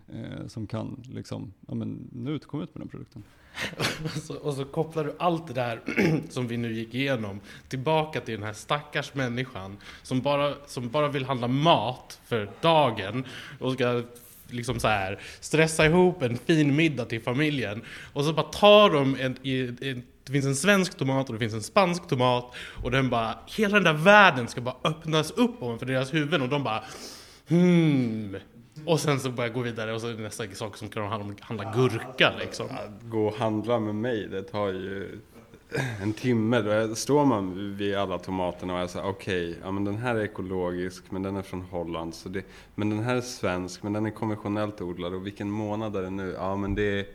eh, 0.08 0.46
som 0.46 0.66
kan 0.66 1.02
liksom, 1.04 1.52
ja 1.68 1.74
men 1.74 2.08
nu 2.12 2.30
ut, 2.30 2.46
kom 2.46 2.62
ut 2.62 2.74
med 2.74 2.80
den 2.80 2.88
produkten. 2.88 3.22
och, 4.04 4.10
så, 4.22 4.36
och 4.36 4.54
så 4.54 4.64
kopplar 4.64 5.04
du 5.04 5.14
allt 5.18 5.46
det 5.46 5.54
där 5.54 5.80
som 6.30 6.48
vi 6.48 6.56
nu 6.56 6.72
gick 6.72 6.94
igenom 6.94 7.40
tillbaka 7.68 8.20
till 8.20 8.34
den 8.34 8.42
här 8.42 8.52
stackars 8.52 9.14
människan 9.14 9.76
som 10.02 10.20
bara, 10.20 10.54
som 10.66 10.88
bara 10.88 11.08
vill 11.08 11.24
handla 11.24 11.48
mat 11.48 12.20
för 12.24 12.50
dagen 12.60 13.24
och 13.60 13.72
ska 13.72 14.02
liksom 14.48 14.80
så 14.80 14.88
här 14.88 15.18
stressa 15.40 15.86
ihop 15.86 16.22
en 16.22 16.36
fin 16.36 16.76
middag 16.76 17.04
till 17.04 17.22
familjen. 17.22 17.82
Och 18.12 18.24
så 18.24 18.32
bara 18.32 18.46
tar 18.46 18.90
de 18.90 19.16
en, 19.20 19.36
en, 19.42 19.78
en 19.80 20.02
det 20.26 20.32
finns 20.32 20.46
en 20.46 20.56
svensk 20.56 20.98
tomat 20.98 21.28
och 21.28 21.34
det 21.34 21.38
finns 21.38 21.54
en 21.54 21.62
spansk 21.62 22.08
tomat. 22.08 22.54
Och 22.82 22.90
den 22.90 23.10
bara, 23.10 23.38
hela 23.56 23.74
den 23.74 23.84
där 23.84 24.04
världen 24.04 24.48
ska 24.48 24.60
bara 24.60 24.76
öppnas 24.84 25.30
upp 25.30 25.58
för 25.58 25.86
deras 25.86 26.14
huvuden. 26.14 26.42
Och 26.42 26.48
de 26.48 26.64
bara 26.64 26.84
Hmm, 27.48 28.36
och 28.84 29.00
sen 29.00 29.20
så 29.20 29.30
börjar 29.30 29.48
jag 29.48 29.54
gå 29.54 29.60
vidare 29.60 29.92
och 29.92 30.00
så 30.00 30.08
är 30.08 30.14
det 30.14 30.22
nästa 30.22 30.44
sak 30.52 30.76
som 30.76 30.88
kan 30.88 31.06
handla, 31.06 31.34
handla 31.40 31.72
gurka 31.72 32.32
liksom. 32.38 32.66
Att 32.66 33.02
gå 33.02 33.26
och 33.26 33.36
handla 33.36 33.78
med 33.78 33.94
mig, 33.94 34.28
det 34.28 34.42
tar 34.42 34.68
ju 34.68 35.18
en 36.02 36.12
timme. 36.12 36.60
Då 36.60 36.94
står 36.94 37.24
man 37.24 37.76
vid 37.76 37.96
alla 37.96 38.18
tomaterna 38.18 38.74
och 38.74 38.80
är 38.80 38.86
så 38.86 39.02
okej, 39.02 39.48
okay, 39.48 39.60
ja 39.62 39.70
men 39.70 39.84
den 39.84 39.96
här 39.96 40.14
är 40.14 40.24
ekologisk, 40.24 41.04
men 41.10 41.22
den 41.22 41.36
är 41.36 41.42
från 41.42 41.60
Holland. 41.60 42.14
Så 42.14 42.28
det, 42.28 42.44
men 42.74 42.90
den 42.90 42.98
här 42.98 43.16
är 43.16 43.20
svensk, 43.20 43.82
men 43.82 43.92
den 43.92 44.06
är 44.06 44.10
konventionellt 44.10 44.80
odlad. 44.80 45.14
Och 45.14 45.26
vilken 45.26 45.50
månad 45.50 45.96
är 45.96 46.02
det 46.02 46.10
nu? 46.10 46.34
Ja 46.38 46.56
men 46.56 46.74
det 46.74 47.00
är, 47.00 47.06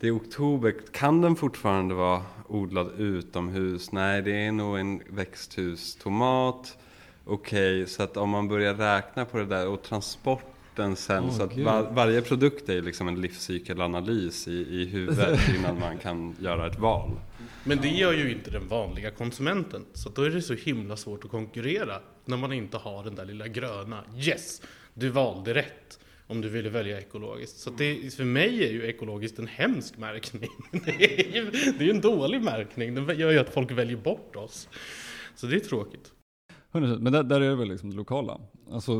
det 0.00 0.06
är 0.06 0.16
oktober. 0.16 0.74
Kan 0.92 1.20
den 1.20 1.36
fortfarande 1.36 1.94
vara 1.94 2.22
odlad 2.48 2.90
utomhus? 2.98 3.92
Nej, 3.92 4.22
det 4.22 4.46
är 4.46 4.52
nog 4.52 4.78
en 4.78 5.02
växthustomat. 5.08 6.78
Okej, 7.24 7.82
okay, 7.82 7.86
så 7.86 8.02
att 8.02 8.16
om 8.16 8.30
man 8.30 8.48
börjar 8.48 8.74
räkna 8.74 9.24
på 9.24 9.38
det 9.38 9.46
där 9.46 9.68
och 9.68 9.82
transport 9.82 10.52
den 10.76 10.96
sen. 10.96 11.24
Oh, 11.24 11.30
så 11.30 11.42
att 11.42 11.58
var, 11.58 11.90
varje 11.92 12.22
produkt 12.22 12.68
är 12.68 12.82
liksom 12.82 13.08
en 13.08 13.20
livscykelanalys 13.20 14.48
i, 14.48 14.52
i 14.52 14.86
huvudet 14.86 15.40
innan 15.58 15.80
man 15.80 15.98
kan 15.98 16.36
göra 16.40 16.66
ett 16.66 16.78
val. 16.78 17.10
Men 17.68 17.78
det 17.80 17.88
gör 17.88 18.12
ju 18.12 18.32
inte 18.32 18.50
den 18.50 18.68
vanliga 18.68 19.10
konsumenten. 19.10 19.84
Så 19.92 20.08
då 20.08 20.22
är 20.22 20.30
det 20.30 20.42
så 20.42 20.54
himla 20.54 20.96
svårt 20.96 21.24
att 21.24 21.30
konkurrera 21.30 22.00
när 22.24 22.36
man 22.36 22.52
inte 22.52 22.76
har 22.76 23.04
den 23.04 23.14
där 23.14 23.24
lilla 23.24 23.48
gröna. 23.48 24.04
Yes, 24.18 24.62
du 24.94 25.08
valde 25.08 25.54
rätt 25.54 25.98
om 26.26 26.40
du 26.40 26.48
ville 26.48 26.70
välja 26.70 26.98
ekologiskt. 26.98 27.58
Så 27.58 27.70
det, 27.70 28.14
för 28.14 28.24
mig 28.24 28.64
är 28.64 28.72
ju 28.72 28.86
ekologiskt 28.86 29.38
en 29.38 29.46
hemsk 29.46 29.98
märkning. 29.98 30.50
Det 30.86 31.26
är 31.28 31.34
ju 31.34 31.50
det 31.78 31.84
är 31.84 31.90
en 31.90 32.00
dålig 32.00 32.42
märkning. 32.42 32.94
Den 32.94 33.18
gör 33.18 33.30
ju 33.30 33.38
att 33.38 33.54
folk 33.54 33.70
väljer 33.70 33.96
bort 33.96 34.36
oss. 34.36 34.68
Så 35.34 35.46
det 35.46 35.56
är 35.56 35.60
tråkigt. 35.60 36.12
Men 36.72 37.12
där, 37.12 37.22
där 37.22 37.40
är 37.40 37.48
det 37.48 37.56
väl 37.56 37.68
liksom 37.68 37.90
det 37.90 37.96
lokala. 37.96 38.40
Alltså, 38.70 38.92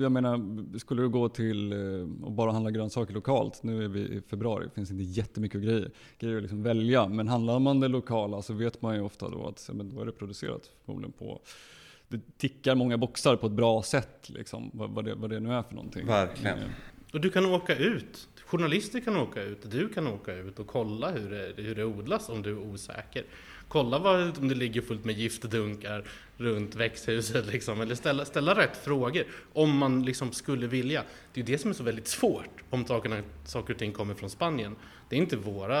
jag 0.00 0.12
menar, 0.12 0.78
skulle 0.78 1.02
du 1.02 1.08
gå 1.08 1.28
till 1.28 1.72
eh, 1.72 1.78
och 2.22 2.32
bara 2.32 2.52
handla 2.52 2.70
grönsaker 2.70 3.14
lokalt, 3.14 3.62
nu 3.62 3.84
är 3.84 3.88
vi 3.88 4.00
i 4.00 4.22
februari, 4.30 4.64
det 4.64 4.74
finns 4.74 4.90
inte 4.90 5.02
jättemycket 5.02 5.62
grejer, 5.62 5.90
grejer 6.18 6.36
att 6.36 6.42
liksom 6.42 6.62
välja. 6.62 7.08
Men 7.08 7.28
handlar 7.28 7.58
man 7.58 7.80
det 7.80 7.88
lokala 7.88 8.42
så 8.42 8.52
vet 8.52 8.82
man 8.82 8.94
ju 8.94 9.00
ofta 9.00 9.28
då 9.28 9.46
att 9.46 9.70
men 9.72 9.94
då 9.94 10.00
är 10.00 10.06
det 10.06 10.12
producerat 10.12 10.70
förmodligen 10.84 11.12
på 11.12 11.40
det 12.08 12.20
tickar 12.38 12.74
många 12.74 12.98
boxar 12.98 13.36
på 13.36 13.46
ett 13.46 13.52
bra 13.52 13.82
sätt, 13.82 14.28
liksom, 14.28 14.70
vad, 14.74 15.04
det, 15.04 15.14
vad 15.14 15.30
det 15.30 15.40
nu 15.40 15.52
är 15.52 15.62
för 15.62 15.74
någonting. 15.74 16.06
Verkligen. 16.06 16.58
Mm. 16.58 16.70
Och 17.12 17.20
du 17.20 17.30
kan 17.30 17.46
åka 17.46 17.76
ut. 17.76 18.28
Journalister 18.46 19.00
kan 19.00 19.16
åka 19.16 19.42
ut, 19.42 19.70
du 19.70 19.88
kan 19.88 20.06
åka 20.06 20.34
ut 20.34 20.58
och 20.58 20.66
kolla 20.66 21.10
hur 21.10 21.30
det, 21.30 21.62
hur 21.62 21.74
det 21.74 21.84
odlas 21.84 22.28
om 22.28 22.42
du 22.42 22.50
är 22.50 22.58
osäker. 22.58 23.24
Kolla 23.68 23.98
vad, 23.98 24.38
om 24.38 24.48
det 24.48 24.54
ligger 24.54 24.82
fullt 24.82 25.04
med 25.04 25.18
giftdunkar 25.18 26.04
runt 26.36 26.74
växthuset 26.74 27.46
liksom. 27.46 27.80
Eller 27.80 27.94
ställa, 27.94 28.24
ställa 28.24 28.54
rätt 28.54 28.76
frågor 28.76 29.24
om 29.52 29.78
man 29.78 30.02
liksom 30.02 30.32
skulle 30.32 30.66
vilja. 30.66 31.04
Det 31.32 31.40
är 31.40 31.44
ju 31.44 31.52
det 31.52 31.58
som 31.58 31.70
är 31.70 31.74
så 31.74 31.82
väldigt 31.82 32.08
svårt 32.08 32.62
om 32.70 32.86
sakerna, 32.86 33.22
saker 33.44 33.72
och 33.72 33.78
ting 33.78 33.92
kommer 33.92 34.14
från 34.14 34.30
Spanien. 34.30 34.76
Det 35.08 35.16
är 35.16 35.20
inte 35.20 35.36
våra, 35.36 35.78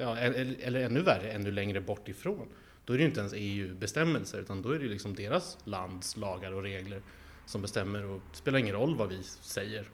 ja, 0.00 0.16
eller, 0.16 0.56
eller 0.60 0.80
ännu 0.80 1.00
värre, 1.00 1.32
ännu 1.32 1.50
längre 1.50 1.80
bort 1.80 2.08
ifrån. 2.08 2.48
Då 2.84 2.92
är 2.92 2.96
det 2.96 3.02
ju 3.02 3.08
inte 3.08 3.20
ens 3.20 3.34
EU-bestämmelser 3.36 4.38
utan 4.40 4.62
då 4.62 4.70
är 4.70 4.78
det 4.78 4.86
liksom 4.86 5.14
deras 5.14 5.58
lands 5.64 6.16
lagar 6.16 6.52
och 6.52 6.62
regler 6.62 7.02
som 7.46 7.62
bestämmer 7.62 8.04
och 8.04 8.20
det 8.30 8.36
spelar 8.36 8.58
ingen 8.58 8.74
roll 8.74 8.96
vad 8.96 9.08
vi 9.08 9.22
säger. 9.40 9.84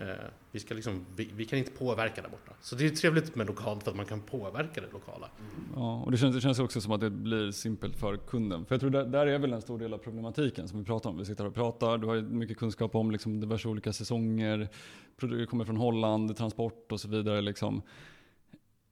Eh, 0.00 0.06
vi, 0.50 0.60
ska 0.60 0.74
liksom, 0.74 1.06
vi, 1.16 1.30
vi, 1.36 1.44
kan 1.44 1.58
inte 1.58 1.70
påverka 1.70 2.22
där 2.22 2.28
borta. 2.28 2.52
Så 2.60 2.76
det 2.76 2.86
är 2.86 2.90
trevligt 2.90 3.34
med 3.34 3.46
lokalt 3.46 3.82
för 3.82 3.90
att 3.90 3.96
man 3.96 4.06
kan 4.06 4.20
påverka 4.20 4.80
det 4.80 4.92
lokala. 4.92 5.30
Ja, 5.74 6.02
och 6.04 6.10
det 6.10 6.16
känns, 6.16 6.34
det 6.34 6.40
känns 6.40 6.58
också 6.58 6.80
som 6.80 6.92
att 6.92 7.00
det 7.00 7.10
blir 7.10 7.50
simpelt 7.50 7.96
för 7.96 8.16
kunden. 8.16 8.64
För 8.64 8.74
jag 8.74 8.80
tror 8.80 8.90
där, 8.90 9.04
där 9.04 9.26
är 9.26 9.38
väl 9.38 9.52
en 9.52 9.62
stor 9.62 9.78
del 9.78 9.94
av 9.94 9.98
problematiken 9.98 10.68
som 10.68 10.78
vi 10.78 10.84
pratar 10.84 11.10
om. 11.10 11.18
Vi 11.18 11.24
sitter 11.24 11.44
här 11.44 11.48
och 11.48 11.54
pratar, 11.54 11.98
du 11.98 12.06
har 12.06 12.14
ju 12.14 12.22
mycket 12.22 12.58
kunskap 12.58 12.94
om 12.94 13.10
liksom 13.10 13.40
diverse 13.40 13.68
olika 13.68 13.92
säsonger, 13.92 14.68
produkter 15.16 15.46
kommer 15.46 15.64
från 15.64 15.76
Holland, 15.76 16.36
transport 16.36 16.92
och 16.92 17.00
så 17.00 17.08
vidare. 17.08 17.40
Liksom. 17.40 17.82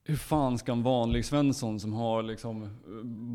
Hur 0.09 0.17
fan 0.17 0.59
ska 0.59 0.73
en 0.73 0.83
vanlig 0.83 1.25
Svensson 1.25 1.81
som 1.81 1.93
har 1.93 2.23
liksom 2.23 2.63
eh, 2.63 2.69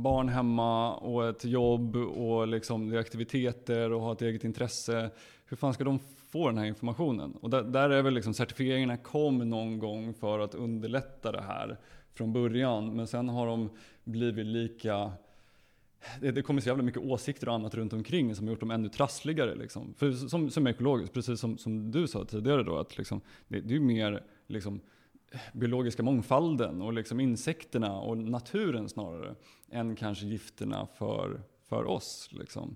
barn 0.03 0.29
hemma 0.29 0.95
och 0.95 1.29
ett 1.29 1.45
jobb 1.45 1.95
och 1.95 2.47
liksom 2.47 2.89
det 2.89 2.97
är 2.97 2.99
aktiviteter 2.99 3.91
och 3.91 4.01
har 4.01 4.13
ett 4.13 4.21
eget 4.21 4.43
intresse. 4.43 5.09
Hur 5.45 5.57
fan 5.57 5.73
ska 5.73 5.83
de 5.83 5.99
få 6.29 6.47
den 6.47 6.57
här 6.57 6.65
informationen. 6.65 7.31
Och 7.41 7.49
där, 7.49 7.63
där 7.63 7.89
är 7.89 8.01
väl 8.01 8.13
liksom 8.13 8.33
certifieringarna 8.33 8.97
kom 8.97 9.49
någon 9.49 9.79
gång 9.79 10.13
för 10.13 10.39
att 10.39 10.55
underlätta 10.55 11.31
det 11.31 11.41
här 11.41 11.77
från 12.13 12.33
början. 12.33 12.95
Men 12.95 13.07
sen 13.07 13.29
har 13.29 13.47
de 13.47 13.69
blivit 14.03 14.45
lika 14.45 15.11
det, 16.21 16.31
det 16.31 16.41
kommer 16.41 16.61
så 16.61 16.69
jävla 16.69 16.83
mycket 16.83 17.01
åsikter 17.01 17.49
och 17.49 17.55
annat 17.55 17.75
runt 17.75 17.93
omkring 17.93 18.35
som 18.35 18.45
har 18.45 18.51
gjort 18.51 18.59
dem 18.59 18.71
ännu 18.71 18.89
trassligare. 18.89 19.55
Liksom. 19.55 19.93
För 19.97 20.11
som, 20.11 20.49
som 20.49 20.67
ekologiskt, 20.67 21.13
precis 21.13 21.39
som, 21.39 21.57
som 21.57 21.91
du 21.91 22.07
sa 22.07 22.25
tidigare 22.25 22.63
då, 22.63 22.77
att 22.77 22.97
liksom, 22.97 23.21
det, 23.47 23.59
det 23.59 23.73
är 23.73 23.77
ju 23.77 23.85
mer 23.85 24.23
liksom, 24.47 24.81
biologiska 25.53 26.03
mångfalden 26.03 26.81
och 26.81 26.93
liksom 26.93 27.19
insekterna 27.19 27.99
och 27.99 28.17
naturen 28.17 28.89
snarare 28.89 29.35
än 29.71 29.95
kanske 29.95 30.25
gifterna 30.25 30.87
för, 30.97 31.41
för 31.69 31.85
oss. 31.85 32.29
Liksom. 32.31 32.75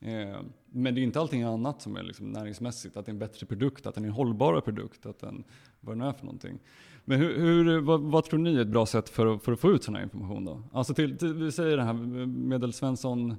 Eh, 0.00 0.40
men 0.66 0.94
det 0.94 1.00
är 1.00 1.02
inte 1.02 1.20
allting 1.20 1.42
annat 1.42 1.82
som 1.82 1.96
är 1.96 2.02
liksom 2.02 2.30
näringsmässigt, 2.30 2.96
att 2.96 3.06
det 3.06 3.10
är 3.10 3.12
en 3.12 3.18
bättre 3.18 3.46
produkt, 3.46 3.86
att 3.86 3.94
den 3.94 4.04
är 4.04 4.08
en 4.08 4.14
hållbarare 4.14 4.60
produkt, 4.60 5.06
att 5.06 5.18
den, 5.18 5.44
vad 5.80 5.96
den 5.96 6.06
är 6.06 6.12
för 6.12 6.24
någonting. 6.24 6.58
Men 7.04 7.18
hur, 7.18 7.38
hur 7.38 7.80
vad, 7.80 8.00
vad, 8.00 8.24
tror 8.24 8.38
ni 8.38 8.56
är 8.56 8.60
ett 8.60 8.68
bra 8.68 8.86
sätt 8.86 9.08
för, 9.08 9.38
för 9.38 9.52
att 9.52 9.60
få 9.60 9.70
ut 9.70 9.84
sån 9.84 9.94
här 9.94 10.02
information 10.02 10.44
då? 10.44 10.62
Alltså 10.72 10.94
till, 10.94 11.18
till 11.18 11.34
vi 11.34 11.52
säger 11.52 11.76
det 11.76 11.82
här 11.82 12.26
medelsvensson 12.26 13.36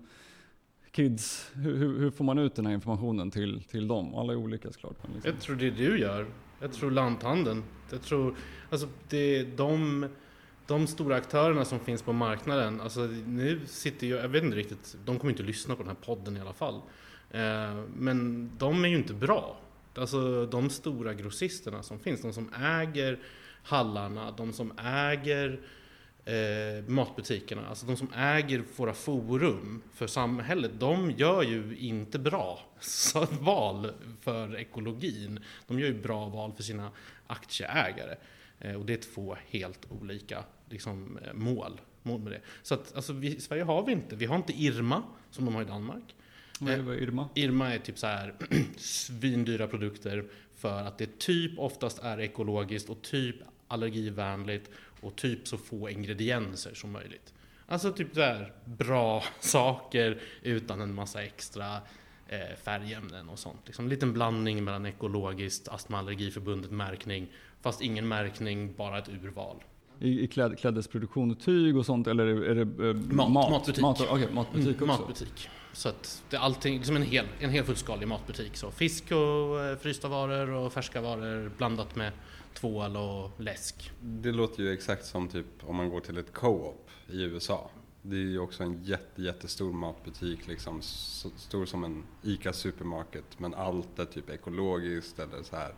kids, 0.91 1.51
hur, 1.53 1.99
hur, 1.99 2.11
får 2.11 2.25
man 2.25 2.39
ut 2.39 2.55
den 2.55 2.65
här 2.65 2.73
informationen 2.73 3.31
till, 3.31 3.63
till 3.63 3.87
dem? 3.87 4.15
Alla 4.15 4.33
är 4.33 4.37
olika 4.37 4.71
såklart. 4.71 4.95
Liksom. 5.13 5.31
Jag 5.31 5.41
tror 5.41 5.55
det 5.55 5.69
du 5.69 5.99
gör. 5.99 6.27
Jag 6.63 6.73
tror 6.73 6.91
lanthandeln. 6.91 7.63
Jag 7.91 8.01
tror, 8.01 8.35
alltså 8.69 8.87
det, 9.09 9.43
de, 9.43 10.07
de 10.67 10.87
stora 10.87 11.15
aktörerna 11.15 11.65
som 11.65 11.79
finns 11.79 12.01
på 12.01 12.13
marknaden, 12.13 12.81
alltså 12.81 13.01
nu 13.27 13.61
sitter 13.65 14.07
jag, 14.07 14.23
jag 14.23 14.29
vet 14.29 14.43
inte 14.43 14.57
riktigt, 14.57 14.95
de 15.05 15.19
kommer 15.19 15.31
inte 15.31 15.43
lyssna 15.43 15.75
på 15.75 15.83
den 15.83 15.89
här 15.89 16.05
podden 16.05 16.37
i 16.37 16.39
alla 16.39 16.53
fall. 16.53 16.81
Eh, 17.31 17.83
men 17.95 18.49
de 18.57 18.85
är 18.85 18.89
ju 18.89 18.95
inte 18.95 19.13
bra. 19.13 19.59
Alltså 19.95 20.45
de 20.45 20.69
stora 20.69 21.13
grossisterna 21.13 21.83
som 21.83 21.99
finns, 21.99 22.21
de 22.21 22.33
som 22.33 22.53
äger 22.53 23.19
hallarna, 23.63 24.31
de 24.31 24.53
som 24.53 24.73
äger 24.77 25.59
eh, 26.25 26.83
matbutikerna, 26.87 27.67
alltså 27.67 27.85
de 27.85 27.97
som 27.97 28.13
äger 28.13 28.63
våra 28.75 28.93
forum 28.93 29.81
för 29.93 30.07
samhället, 30.07 30.71
de 30.79 31.11
gör 31.11 31.43
ju 31.43 31.77
inte 31.77 32.19
bra 32.19 32.59
val 33.39 33.91
för 34.21 34.55
ekologin. 34.55 35.39
De 35.67 35.79
gör 35.79 35.87
ju 35.87 36.01
bra 36.01 36.27
val 36.27 36.53
för 36.55 36.63
sina 36.63 36.91
aktieägare. 37.27 38.15
Eh, 38.59 38.75
och 38.75 38.85
det 38.85 38.93
är 38.93 39.13
två 39.13 39.37
helt 39.49 39.91
olika 40.01 40.43
liksom, 40.69 41.19
eh, 41.25 41.33
mål, 41.33 41.81
mål 42.03 42.19
med 42.21 42.31
det. 42.31 42.41
Så 42.63 42.73
att 42.73 42.95
alltså, 42.95 43.13
vi, 43.13 43.35
i 43.35 43.41
Sverige 43.41 43.63
har 43.63 43.85
vi 43.85 43.91
inte, 43.91 44.15
vi 44.15 44.25
har 44.25 44.35
inte 44.35 44.53
Irma 44.53 45.03
som 45.31 45.45
de 45.45 45.55
har 45.55 45.61
i 45.61 45.65
Danmark. 45.65 46.15
Vad 46.59 46.73
är 46.73 47.01
Irma? 47.01 47.29
Irma 47.35 47.73
är 47.73 47.79
typ 47.79 47.99
så 47.99 48.07
här 48.07 48.33
svindyra 48.77 49.67
produkter 49.67 50.25
för 50.55 50.83
att 50.83 50.97
det 50.97 51.19
typ 51.19 51.59
oftast 51.59 51.99
är 51.99 52.19
ekologiskt 52.19 52.89
och 52.89 53.01
typ 53.01 53.35
allergivänligt 53.67 54.69
och 55.03 55.15
typ 55.15 55.47
så 55.47 55.57
få 55.57 55.89
ingredienser 55.89 56.73
som 56.73 56.91
möjligt. 56.91 57.33
Alltså 57.67 57.91
typ 57.91 58.13
där 58.13 58.53
bra 58.65 59.23
saker 59.39 60.21
utan 60.41 60.81
en 60.81 60.93
massa 60.95 61.23
extra 61.23 61.75
eh, 62.27 62.55
färgämnen 62.63 63.29
och 63.29 63.39
sånt. 63.39 63.61
Liksom 63.65 63.85
en 63.85 63.89
liten 63.89 64.13
blandning 64.13 64.63
mellan 64.63 64.85
ekologiskt, 64.85 65.67
astma 65.67 65.97
allergiförbundet 65.97 66.71
märkning, 66.71 67.27
fast 67.61 67.81
ingen 67.81 68.07
märkning, 68.07 68.73
bara 68.73 68.97
ett 68.97 69.09
urval. 69.09 69.63
I, 69.99 70.23
i 70.23 70.27
kläd, 70.27 70.59
klädesproduktion 70.59 71.35
tyg 71.35 71.77
och 71.77 71.85
sånt 71.85 72.07
eller 72.07 72.25
är 72.25 72.55
det 72.55 72.87
eh, 72.87 72.93
mat, 72.93 73.31
mat? 73.31 73.51
Matbutik. 73.51 73.81
Mat, 73.81 74.01
okay, 74.01 74.27
matbutik 74.31 74.75
mm? 74.75 74.87
Matbutik. 74.87 75.49
Så 75.73 75.89
att 75.89 76.23
det 76.29 76.35
är 76.35 76.41
allting, 76.41 76.77
liksom 76.77 76.95
en 76.95 77.01
hel, 77.01 77.25
en 77.39 77.49
hel 77.49 77.63
fullskalig 77.63 78.07
matbutik. 78.07 78.57
Så 78.57 78.71
fisk 78.71 79.11
och 79.11 79.61
eh, 79.61 79.77
frysta 79.77 80.07
varor 80.07 80.49
och 80.49 80.73
färska 80.73 81.01
varor 81.01 81.51
blandat 81.57 81.95
med 81.95 82.11
tvål 82.53 82.97
och 82.97 83.31
läsk. 83.41 83.91
Det 84.01 84.31
låter 84.31 84.63
ju 84.63 84.73
exakt 84.73 85.05
som 85.05 85.27
typ 85.27 85.45
om 85.61 85.75
man 85.75 85.89
går 85.89 85.99
till 85.99 86.17
ett 86.17 86.33
co-op 86.33 86.89
i 87.07 87.21
USA. 87.21 87.69
Det 88.01 88.15
är 88.15 88.19
ju 88.19 88.39
också 88.39 88.63
en 88.63 88.83
jätte, 88.83 89.21
jättestor 89.21 89.73
matbutik, 89.73 90.47
liksom 90.47 90.81
stor 90.81 91.65
som 91.65 91.83
en 91.83 92.03
ICA 92.21 92.53
Supermarket. 92.53 93.25
Men 93.37 93.53
allt 93.53 93.99
är 93.99 94.05
typ 94.05 94.29
ekologiskt 94.29 95.19
eller 95.19 95.43
så 95.43 95.55
här. 95.55 95.73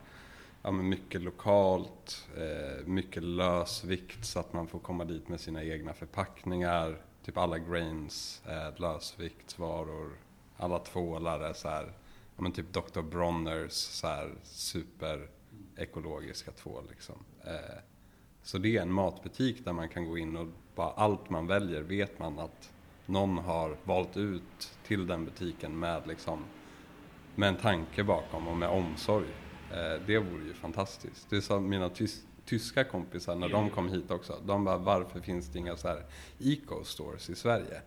Ja, 0.62 0.72
men 0.72 0.90
mycket 0.90 1.22
lokalt, 1.22 2.28
eh, 2.38 2.88
mycket 2.88 3.24
lösvikt 3.24 4.26
så 4.26 4.40
att 4.40 4.54
man 4.54 4.68
får 4.68 4.80
komma 4.80 5.06
dit 5.06 5.28
med 5.28 5.40
sina 5.40 5.64
egna 5.64 5.94
förpackningar. 5.94 7.02
Typ 7.26 7.38
alla 7.38 7.60
grains, 7.60 8.42
eh, 8.46 8.82
lösviktsvaror, 8.82 10.18
alla 10.58 10.80
tvålar 10.80 11.40
är 11.40 11.54
så 11.54 11.70
här, 11.70 11.84
ja 12.36 12.42
men 12.42 12.52
typ 12.52 12.74
Dr. 12.74 13.02
Bronners 13.02 13.72
så 13.72 14.08
här 14.08 14.36
super 14.44 15.30
ekologiska 15.78 16.52
tvål. 16.52 16.84
Liksom. 16.90 17.16
Eh, 17.44 17.78
så 18.44 18.58
det 18.58 18.78
är 18.78 18.82
en 18.82 18.94
matbutik 18.94 19.66
där 19.66 19.74
man 19.74 19.90
kan 19.90 20.06
gå 20.06 20.18
in 20.18 20.38
och 20.38 20.48
bara 20.76 20.92
allt 20.92 21.30
man 21.30 21.48
väljer 21.48 21.82
vet 21.82 22.20
man 22.20 22.40
att 22.40 22.74
någon 23.06 23.38
har 23.38 23.78
valt 23.84 24.18
ut 24.18 24.78
till 24.84 25.08
den 25.08 25.26
butiken 25.26 25.80
med, 25.80 26.08
liksom, 26.08 26.46
med 27.36 27.50
en 27.50 27.58
tanke 27.58 28.04
bakom 28.04 28.48
och 28.48 28.58
med 28.58 28.70
omsorg. 28.70 29.28
Eh, 29.72 30.02
det 30.08 30.20
vore 30.20 30.44
ju 30.44 30.54
fantastiskt. 30.54 31.30
Det 31.30 31.42
sa 31.42 31.60
mina 31.60 31.90
tyst 31.90 32.28
tyska 32.46 32.84
kompisar 32.84 33.36
när 33.36 33.50
de 33.50 33.70
kom 33.70 33.90
hit 33.90 34.12
också. 34.12 34.42
De 34.46 34.64
bara, 34.64 34.78
varför 34.78 35.20
finns 35.20 35.48
det 35.48 35.60
inga 35.60 35.78
så 35.78 35.88
här 35.88 36.04
eco-stores 36.40 37.30
i 37.30 37.36
Sverige? 37.36 37.82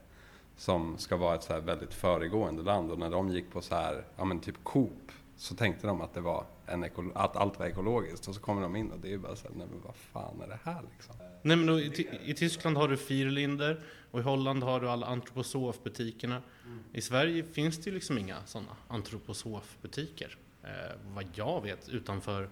Som 0.57 0.99
ska 0.99 1.17
vara 1.17 1.35
ett 1.35 1.43
så 1.43 1.53
här 1.53 1.61
väldigt 1.61 1.95
föregående 1.95 2.63
land. 2.63 2.91
Och 2.91 2.99
när 2.99 3.11
de 3.11 3.29
gick 3.29 3.53
på 3.53 3.61
så 3.61 3.75
här, 3.75 4.05
ja 4.17 4.25
men 4.25 4.41
typ 4.41 4.57
Coop, 4.63 5.13
så 5.37 5.55
tänkte 5.55 5.87
de 5.87 6.01
att 6.01 6.15
det 6.15 6.21
var 6.21 6.45
en 6.67 6.85
att 7.15 7.37
allt 7.37 7.59
var 7.59 7.67
ekologiskt 7.67 8.29
och 8.29 8.35
så 8.35 8.41
kommer 8.41 8.63
de 8.63 8.77
in 8.77 8.91
och 8.91 8.99
det 8.99 9.13
är 9.13 9.19
bara 9.19 9.37
så 9.37 9.49
här, 9.49 9.55
nej 9.57 9.67
men 9.71 9.81
vad 9.81 9.97
fan 9.97 10.41
är 10.41 10.49
det 10.49 10.59
här 10.65 10.83
liksom? 10.93 11.15
Nej 11.43 11.57
men 11.57 11.67
då, 11.67 11.81
i, 11.81 12.09
i, 12.25 12.35
Tyskland 12.35 12.77
har 12.77 12.89
du 12.89 12.97
Firlinder 12.97 13.83
och 14.11 14.21
i 14.21 14.23
Holland 14.23 14.63
har 14.63 14.81
du 14.81 14.89
alla 14.89 15.07
antroposofbutikerna. 15.07 16.43
Mm. 16.65 16.79
I 16.93 17.01
Sverige 17.01 17.45
finns 17.45 17.79
det 17.79 17.91
ju 17.91 17.95
liksom 17.95 18.19
inga 18.19 18.37
sådana 18.47 18.77
antroposofbutiker. 18.89 20.37
Eh, 20.63 20.71
vad 21.15 21.25
jag 21.35 21.63
vet 21.63 21.89
utanför 21.89 22.49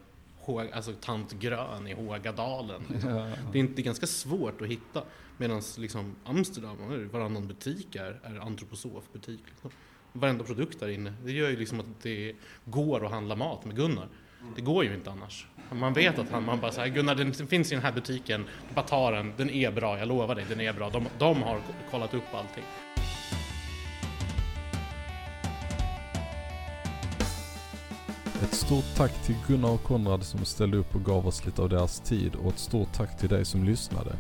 alltså 0.72 0.92
Tant 0.92 1.32
Grön 1.32 1.88
i 1.88 1.94
Hågadalen. 1.94 2.82
Liksom. 2.88 3.10
Ja. 3.10 3.30
Det, 3.52 3.58
är 3.58 3.60
inte, 3.60 3.82
ganska 3.82 4.06
svårt 4.06 4.60
att 4.60 4.68
hitta. 4.68 5.02
Medan 5.36 5.62
liksom 5.78 6.16
Amsterdam, 6.24 7.08
varannan 7.12 7.46
butik 7.46 7.96
är, 7.96 8.20
är 8.22 8.40
antroposofbutik. 8.40 9.40
Liksom 9.46 9.70
varenda 10.12 10.44
produkt 10.44 10.80
där 10.80 10.88
inne. 10.88 11.14
Det 11.24 11.32
gör 11.32 11.50
ju 11.50 11.56
liksom 11.56 11.80
att 11.80 12.02
det 12.02 12.36
går 12.64 13.04
att 13.04 13.10
handla 13.10 13.36
mat 13.36 13.64
med 13.64 13.76
Gunnar. 13.76 14.08
Det 14.56 14.62
går 14.62 14.84
ju 14.84 14.94
inte 14.94 15.10
annars. 15.10 15.46
Man 15.72 15.92
vet 15.92 16.18
att 16.18 16.30
han, 16.30 16.44
man 16.44 16.60
bara 16.60 16.72
säger 16.72 16.94
Gunnar 16.94 17.14
den 17.14 17.34
finns 17.34 17.72
i 17.72 17.74
den 17.74 17.84
här 17.84 17.92
butiken, 17.92 18.44
bara 18.74 18.84
ta 18.84 19.10
den, 19.10 19.32
den 19.36 19.50
är 19.50 19.70
bra, 19.70 19.98
jag 19.98 20.08
lovar 20.08 20.34
dig, 20.34 20.44
den 20.48 20.60
är 20.60 20.72
bra. 20.72 20.90
De, 20.90 21.06
de 21.18 21.42
har 21.42 21.60
kollat 21.90 22.14
upp 22.14 22.34
allting. 22.34 22.64
Ett 28.42 28.54
stort 28.54 28.84
tack 28.96 29.22
till 29.22 29.34
Gunnar 29.46 29.70
och 29.70 29.82
Konrad 29.82 30.22
som 30.22 30.44
ställde 30.44 30.76
upp 30.76 30.94
och 30.94 31.04
gav 31.04 31.26
oss 31.26 31.46
lite 31.46 31.62
av 31.62 31.68
deras 31.68 32.00
tid 32.00 32.34
och 32.34 32.52
ett 32.52 32.58
stort 32.58 32.92
tack 32.92 33.18
till 33.18 33.28
dig 33.28 33.44
som 33.44 33.64
lyssnade. 33.64 34.16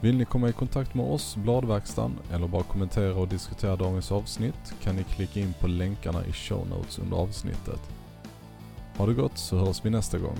Vill 0.00 0.16
ni 0.16 0.24
komma 0.24 0.48
i 0.48 0.52
kontakt 0.52 0.94
med 0.94 1.06
oss, 1.06 1.36
Bladverkstan, 1.36 2.18
eller 2.32 2.48
bara 2.48 2.62
kommentera 2.62 3.14
och 3.14 3.28
diskutera 3.28 3.76
dagens 3.76 4.12
avsnitt 4.12 4.74
kan 4.82 4.96
ni 4.96 5.04
klicka 5.04 5.40
in 5.40 5.54
på 5.60 5.66
länkarna 5.66 6.26
i 6.26 6.32
show 6.32 6.66
notes 6.68 6.98
under 6.98 7.16
avsnittet. 7.16 7.80
Ha 8.96 9.06
det 9.06 9.14
gott 9.14 9.38
så 9.38 9.56
hörs 9.56 9.84
vi 9.84 9.90
nästa 9.90 10.18
gång. 10.18 10.38